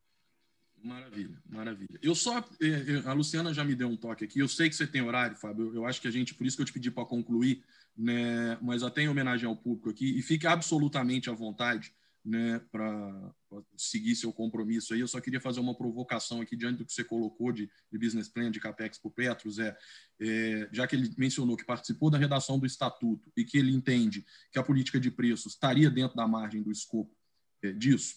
[0.80, 1.99] Maravilha, maravilha.
[2.01, 4.38] Eu só, é, a Luciana já me deu um toque aqui.
[4.38, 5.74] Eu sei que você tem horário, Fábio.
[5.74, 7.64] Eu acho que a gente, por isso que eu te pedi para concluir,
[7.96, 8.57] né?
[8.62, 11.92] Mas até em homenagem ao público aqui e fique absolutamente à vontade
[12.29, 13.33] né, para
[13.76, 15.01] seguir seu compromisso aí.
[15.01, 18.29] Eu só queria fazer uma provocação aqui diante do que você colocou de, de business
[18.29, 19.76] plan de capex para o Petros, é,
[20.20, 24.26] é, já que ele mencionou que participou da redação do estatuto e que ele entende
[24.53, 27.16] que a política de preços estaria dentro da margem do escopo
[27.62, 28.16] é, disso.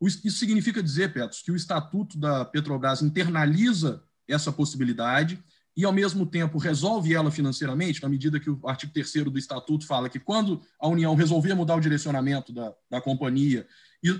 [0.00, 5.42] Isso significa dizer, Petros, que o estatuto da Petrobras internaliza essa possibilidade
[5.76, 9.86] e, ao mesmo tempo, resolve ela financeiramente, na medida que o artigo 3 do Estatuto
[9.86, 13.66] fala que, quando a União resolver mudar o direcionamento da, da companhia,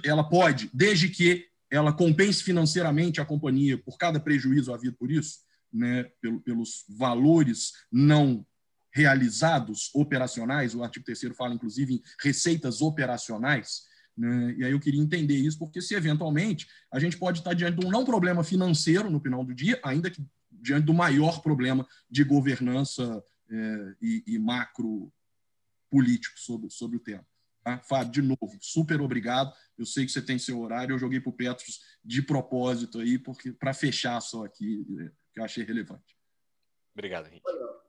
[0.05, 5.39] ela pode, desde que ela compense financeiramente a companhia por cada prejuízo havido por isso,
[5.73, 6.05] né,
[6.45, 8.47] pelos valores não
[8.95, 13.83] realizados operacionais, o artigo 3 fala, inclusive, em receitas operacionais,
[14.17, 14.55] né?
[14.59, 17.87] E aí eu queria entender isso, porque se eventualmente a gente pode estar diante de
[17.87, 20.23] um não problema financeiro no final do dia, ainda que
[20.63, 25.13] diante do maior problema de governança é, e, e, macro
[25.91, 27.27] político sobre, sobre o tema.
[27.63, 27.79] Tá?
[27.81, 29.53] Fábio, de novo, super obrigado.
[29.77, 33.19] Eu sei que você tem seu horário, eu joguei para o Petros de propósito aí,
[33.19, 36.17] porque para fechar só aqui, é, que eu achei relevante.
[36.95, 37.43] Obrigado, Henrique.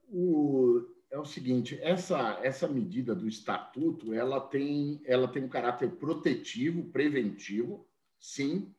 [0.09, 5.91] O, é o seguinte, essa, essa medida do estatuto, ela tem, ela tem um caráter
[5.91, 7.87] protetivo, preventivo,
[8.19, 8.73] sim,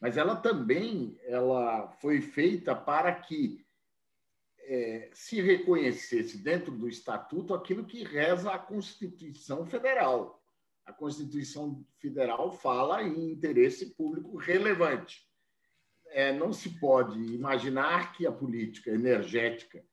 [0.00, 3.64] mas ela também ela foi feita para que
[4.60, 10.42] é, se reconhecesse dentro do estatuto aquilo que reza a Constituição Federal.
[10.84, 15.26] A Constituição Federal fala em interesse público relevante.
[16.10, 19.84] É, não se pode imaginar que a política energética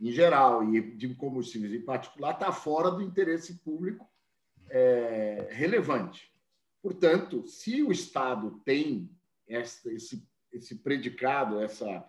[0.00, 4.08] em geral e de combustíveis em particular está fora do interesse público
[4.70, 6.32] é, relevante.
[6.82, 9.10] Portanto, se o Estado tem
[9.58, 10.22] esse,
[10.52, 12.06] esse predicado, essa,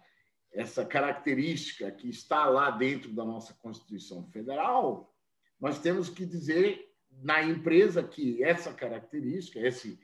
[0.53, 5.13] essa característica que está lá dentro da nossa Constituição Federal,
[5.59, 6.89] nós temos que dizer
[7.21, 9.99] na empresa que essa característica, esse,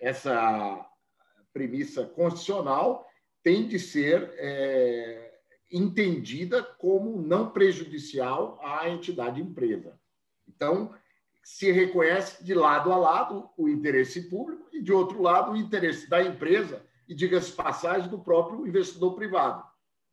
[0.00, 0.86] essa
[1.52, 3.06] premissa constitucional,
[3.42, 9.98] tem de ser é, entendida como não prejudicial à entidade empresa.
[10.46, 10.94] Então,
[11.48, 16.08] se reconhece de lado a lado o interesse público e, de outro lado, o interesse
[16.08, 19.64] da empresa e, diga-se passagem, do próprio investidor privado.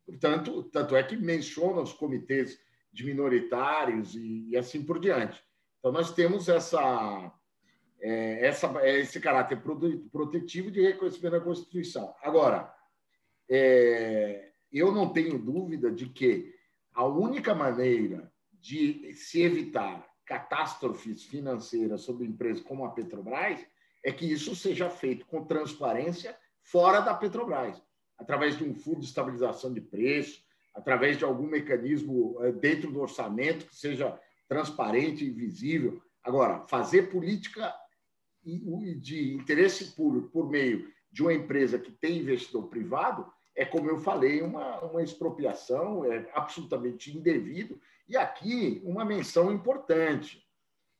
[0.06, 2.58] Portanto, tanto é que menciona os comitês
[2.90, 5.38] de minoritários e, e assim por diante.
[5.78, 7.30] Então, nós temos essa,
[8.00, 9.60] é, essa, esse caráter
[10.10, 12.14] protetivo de reconhecimento da Constituição.
[12.22, 12.74] Agora,
[13.46, 16.54] é, eu não tenho dúvida de que
[16.94, 23.64] a única maneira de se evitar catástrofes financeiras sobre empresas como a Petrobras
[24.04, 27.80] é que isso seja feito com transparência fora da Petrobras,
[28.18, 30.42] através de um fundo de estabilização de preço,
[30.74, 34.18] através de algum mecanismo eh, dentro do orçamento que seja
[34.48, 36.02] transparente e visível.
[36.22, 37.74] Agora, fazer política
[38.44, 43.26] de interesse público por meio de uma empresa que tem investidor privado
[43.56, 47.80] é, como eu falei, uma, uma expropriação, é absolutamente indevido.
[48.06, 50.46] E aqui, uma menção importante: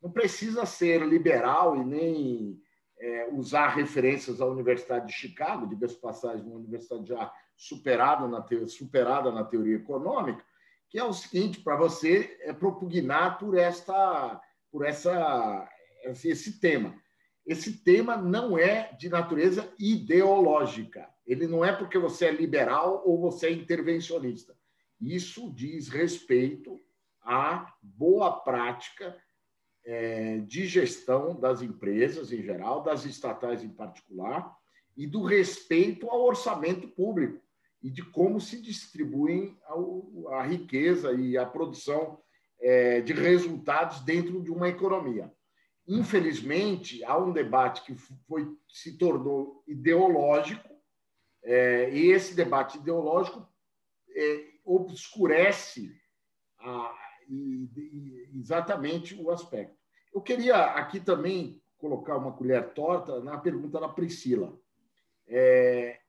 [0.03, 2.61] não precisa ser liberal e nem
[2.99, 9.31] é, usar referências à Universidade de Chicago, diga-se passagem, uma universidade já superada na, superada
[9.31, 10.43] na teoria econômica,
[10.89, 14.41] que é o seguinte: para você é propugnar por, esta,
[14.73, 15.69] por essa,
[16.05, 16.95] esse tema.
[17.47, 21.09] Esse tema não é de natureza ideológica.
[21.25, 24.57] Ele não é porque você é liberal ou você é intervencionista.
[25.01, 26.81] Isso diz respeito
[27.23, 29.17] à boa prática
[29.85, 34.53] é, de gestão das empresas em geral, das estatais em particular,
[34.97, 37.41] e do respeito ao orçamento público
[37.83, 39.57] e de como se distribuem
[40.31, 42.19] a, riqueza e a produção
[42.59, 45.33] é, de resultados dentro de uma economia.
[45.89, 47.95] Infelizmente, há um debate que
[48.27, 50.69] foi, se tornou ideológico,
[51.43, 53.47] é, e esse debate ideológico
[54.11, 55.95] é, obscurece
[56.59, 56.93] a,
[57.29, 59.77] e, e, exatamente o aspecto.
[60.13, 64.59] Eu queria aqui também colocar uma colher torta na pergunta da Priscila.
[65.29, 66.01] É,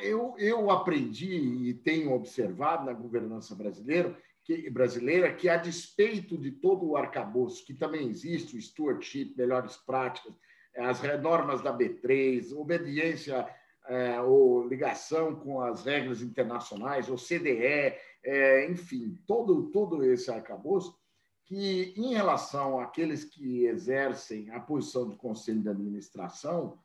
[0.00, 4.16] eu, eu aprendi e tenho observado na governança brasileira
[4.48, 9.76] que, brasileira que, a despeito de todo o arcabouço que também existe, o stewardship, melhores
[9.76, 10.32] práticas,
[10.74, 13.46] as normas da B3, obediência
[13.86, 17.94] é, ou ligação com as regras internacionais, ou CDE,
[18.24, 20.96] é, enfim, todo, todo esse arcabouço,
[21.44, 26.78] que em relação àqueles que exercem a posição de conselho de administração,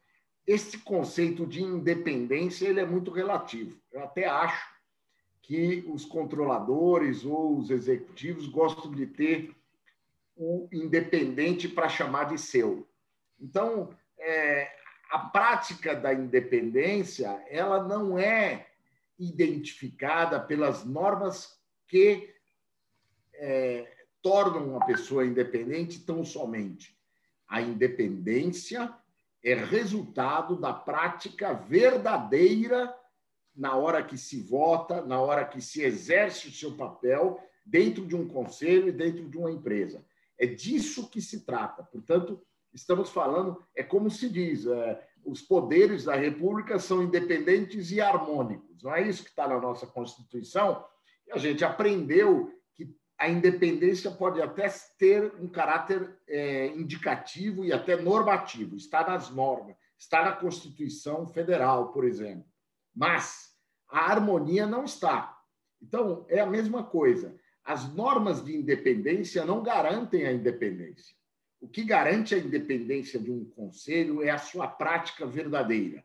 [0.46, 3.80] esse conceito de independência ele é muito relativo.
[3.90, 4.73] Eu até acho
[5.44, 9.54] que os controladores ou os executivos gostam de ter
[10.36, 12.88] o independente para chamar de seu.
[13.40, 14.72] Então, é,
[15.12, 18.68] a prática da independência ela não é
[19.20, 22.34] identificada pelas normas que
[23.36, 26.98] é, tornam uma pessoa independente tão somente.
[27.48, 28.92] A independência
[29.44, 32.98] é resultado da prática verdadeira
[33.56, 38.16] na hora que se vota, na hora que se exerce o seu papel dentro de
[38.16, 40.04] um conselho e dentro de uma empresa.
[40.38, 41.84] É disso que se trata.
[41.84, 42.42] Portanto,
[42.74, 48.84] estamos falando, é como se diz, é, os poderes da República são independentes e harmônicos.
[48.84, 50.84] Não é isso que está na nossa Constituição?
[51.28, 52.52] E a gente aprendeu
[53.24, 59.78] a independência pode até ter um caráter é, indicativo e até normativo, está nas normas,
[59.98, 62.46] está na Constituição Federal, por exemplo.
[62.96, 63.54] Mas
[63.90, 65.38] a harmonia não está.
[65.82, 67.36] Então, é a mesma coisa.
[67.64, 71.16] As normas de independência não garantem a independência.
[71.60, 76.04] O que garante a independência de um conselho é a sua prática verdadeira.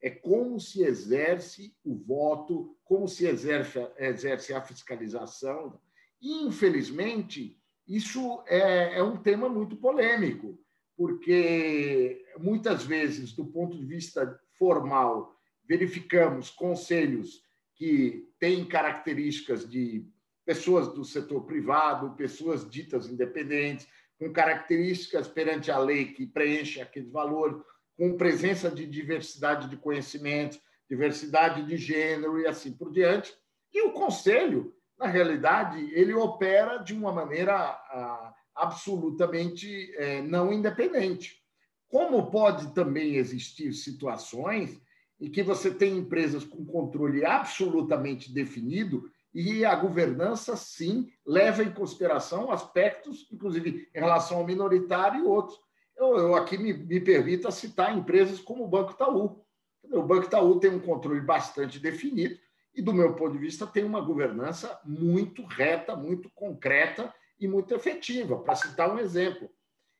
[0.00, 5.80] É como se exerce o voto, como se exerce, exerce a fiscalização,
[6.20, 10.58] Infelizmente, isso é, é um tema muito polêmico,
[10.96, 15.37] porque muitas vezes, do ponto de vista formal,
[15.68, 17.42] verificamos conselhos
[17.74, 20.04] que têm características de
[20.44, 23.86] pessoas do setor privado, pessoas ditas independentes,
[24.18, 27.62] com características perante a lei que preenchem aqueles valores,
[27.96, 30.58] com presença de diversidade de conhecimentos,
[30.88, 33.32] diversidade de gênero e assim por diante.
[33.72, 41.40] E o conselho na realidade, ele opera de uma maneira ah, absolutamente eh, não independente.
[41.88, 44.80] Como pode também existir situações
[45.20, 51.72] em que você tem empresas com controle absolutamente definido e a governança, sim, leva em
[51.72, 55.58] consideração aspectos, inclusive em relação ao minoritário e outros.
[55.96, 59.44] Eu, eu aqui me, me permito citar empresas como o Banco Itaú.
[59.90, 62.38] O Banco Itaú tem um controle bastante definido,
[62.78, 67.74] e, do meu ponto de vista, tem uma governança muito reta, muito concreta e muito
[67.74, 68.38] efetiva.
[68.38, 69.50] Para citar um exemplo.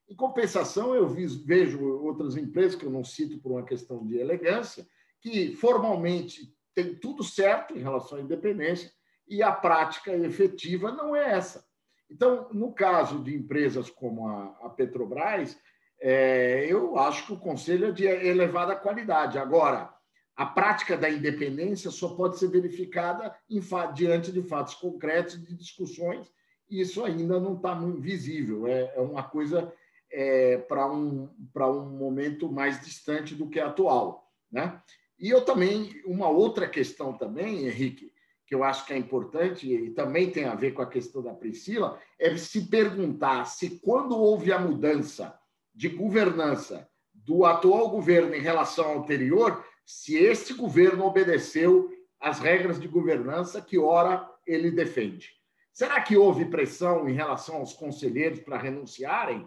[0.09, 4.87] Em compensação, eu vejo outras empresas, que eu não cito por uma questão de elegância,
[5.21, 8.91] que formalmente tem tudo certo em relação à independência
[9.29, 11.65] e a prática efetiva não é essa.
[12.11, 15.59] Então, no caso de empresas como a, Petrobras,
[16.01, 19.39] é, eu acho que o conselho é de elevada qualidade.
[19.39, 19.93] Agora,
[20.37, 23.61] a prática da independência só pode ser verificada em,
[23.93, 26.33] diante de fatos concretos, de discussões
[26.71, 28.67] e isso ainda não está muito visível.
[28.67, 29.73] É, é uma coisa
[30.11, 34.31] é, para um, um momento mais distante do que atual.
[34.51, 34.81] Né?
[35.19, 38.13] E eu também, uma outra questão também, Henrique,
[38.47, 41.35] que eu acho que é importante e também tem a ver com a questão da
[41.35, 45.39] Priscila, é se perguntar se quando houve a mudança
[45.75, 52.81] de governança do atual governo em relação ao anterior, se esse governo obedeceu às regras
[52.81, 55.31] de governança que ora ele defende.
[55.73, 59.47] Será que houve pressão em relação aos conselheiros para renunciarem?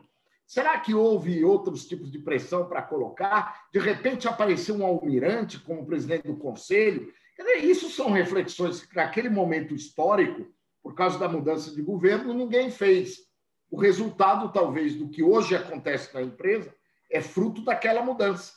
[0.51, 3.67] Será que houve outros tipos de pressão para colocar?
[3.71, 7.13] De repente apareceu um almirante como presidente do conselho
[7.61, 10.45] isso são reflexões que, naquele momento histórico,
[10.81, 13.19] por causa da mudança de governo, ninguém fez.
[13.69, 16.73] O resultado, talvez, do que hoje acontece na empresa
[17.09, 18.53] é fruto daquela mudança.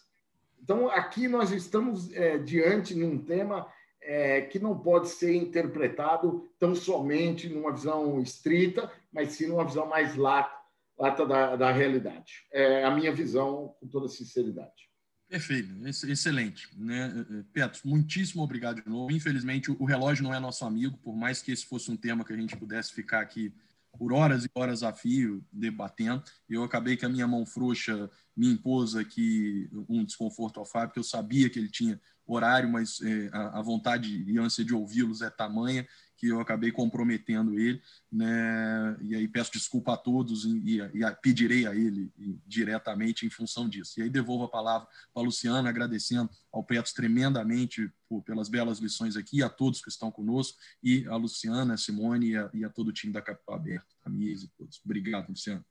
[0.62, 3.66] Então, aqui nós estamos é, diante de um tema
[4.01, 9.86] é, que não pode ser interpretado tão somente numa visão estrita, mas sim numa visão
[9.86, 10.64] mais lata
[10.99, 12.47] da, da realidade.
[12.53, 14.88] É a minha visão, com toda sinceridade.
[15.28, 15.68] Perfeito,
[16.07, 16.68] excelente.
[16.78, 17.12] Né?
[17.16, 19.11] Eh, eh, Petro, muitíssimo obrigado de novo.
[19.11, 22.32] Infelizmente, o relógio não é nosso amigo, por mais que esse fosse um tema que
[22.32, 23.53] a gente pudesse ficar aqui
[23.99, 26.22] por horas e horas a fio debatendo.
[26.49, 31.01] Eu acabei que a minha mão frouxa me impôs aqui um desconforto ao Fábio, porque
[31.01, 35.22] eu sabia que ele tinha horário, mas é, a, a, vontade e ânsia de ouvi-los
[35.22, 35.86] é tamanha
[36.25, 38.97] que eu acabei comprometendo ele, né?
[39.03, 42.11] E aí peço desculpa a todos e, e, e pedirei a ele
[42.47, 44.01] diretamente em função disso.
[44.01, 48.79] E aí devolvo a palavra para a Luciana, agradecendo ao Petros tremendamente por, pelas belas
[48.79, 52.64] lições aqui, a todos que estão conosco, e a Luciana, a Simone e a, e
[52.64, 54.81] a todo o time da Capital Aberto, a Mies e todos.
[54.83, 55.64] Obrigado, Luciana.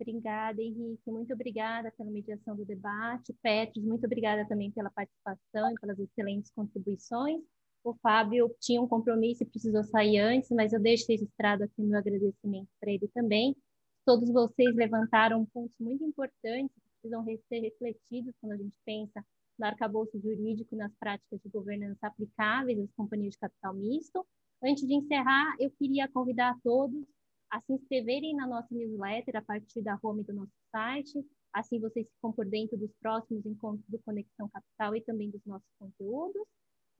[0.00, 1.10] Obrigada, Henrique.
[1.10, 3.34] Muito obrigada pela mediação do debate.
[3.42, 7.42] Petros, muito obrigada também pela participação e pelas excelentes contribuições.
[7.84, 11.98] O Fábio tinha um compromisso e precisou sair antes, mas eu deixo registrado aqui meu
[11.98, 13.56] agradecimento para ele também.
[14.04, 19.24] Todos vocês levantaram pontos muito importantes que precisam ser refletidos quando a gente pensa
[19.58, 24.26] no arcabouço jurídico nas práticas de governança aplicáveis às companhias de capital misto.
[24.62, 27.04] Antes de encerrar, eu queria convidar a todos
[27.50, 32.06] a se inscreverem na nossa newsletter a partir da home do nosso site, assim vocês
[32.06, 36.42] ficam por dentro dos próximos encontros do Conexão Capital e também dos nossos conteúdos.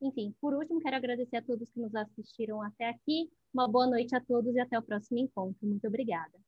[0.01, 3.31] Enfim, por último, quero agradecer a todos que nos assistiram até aqui.
[3.53, 5.67] Uma boa noite a todos e até o próximo encontro.
[5.67, 6.39] Muito obrigada.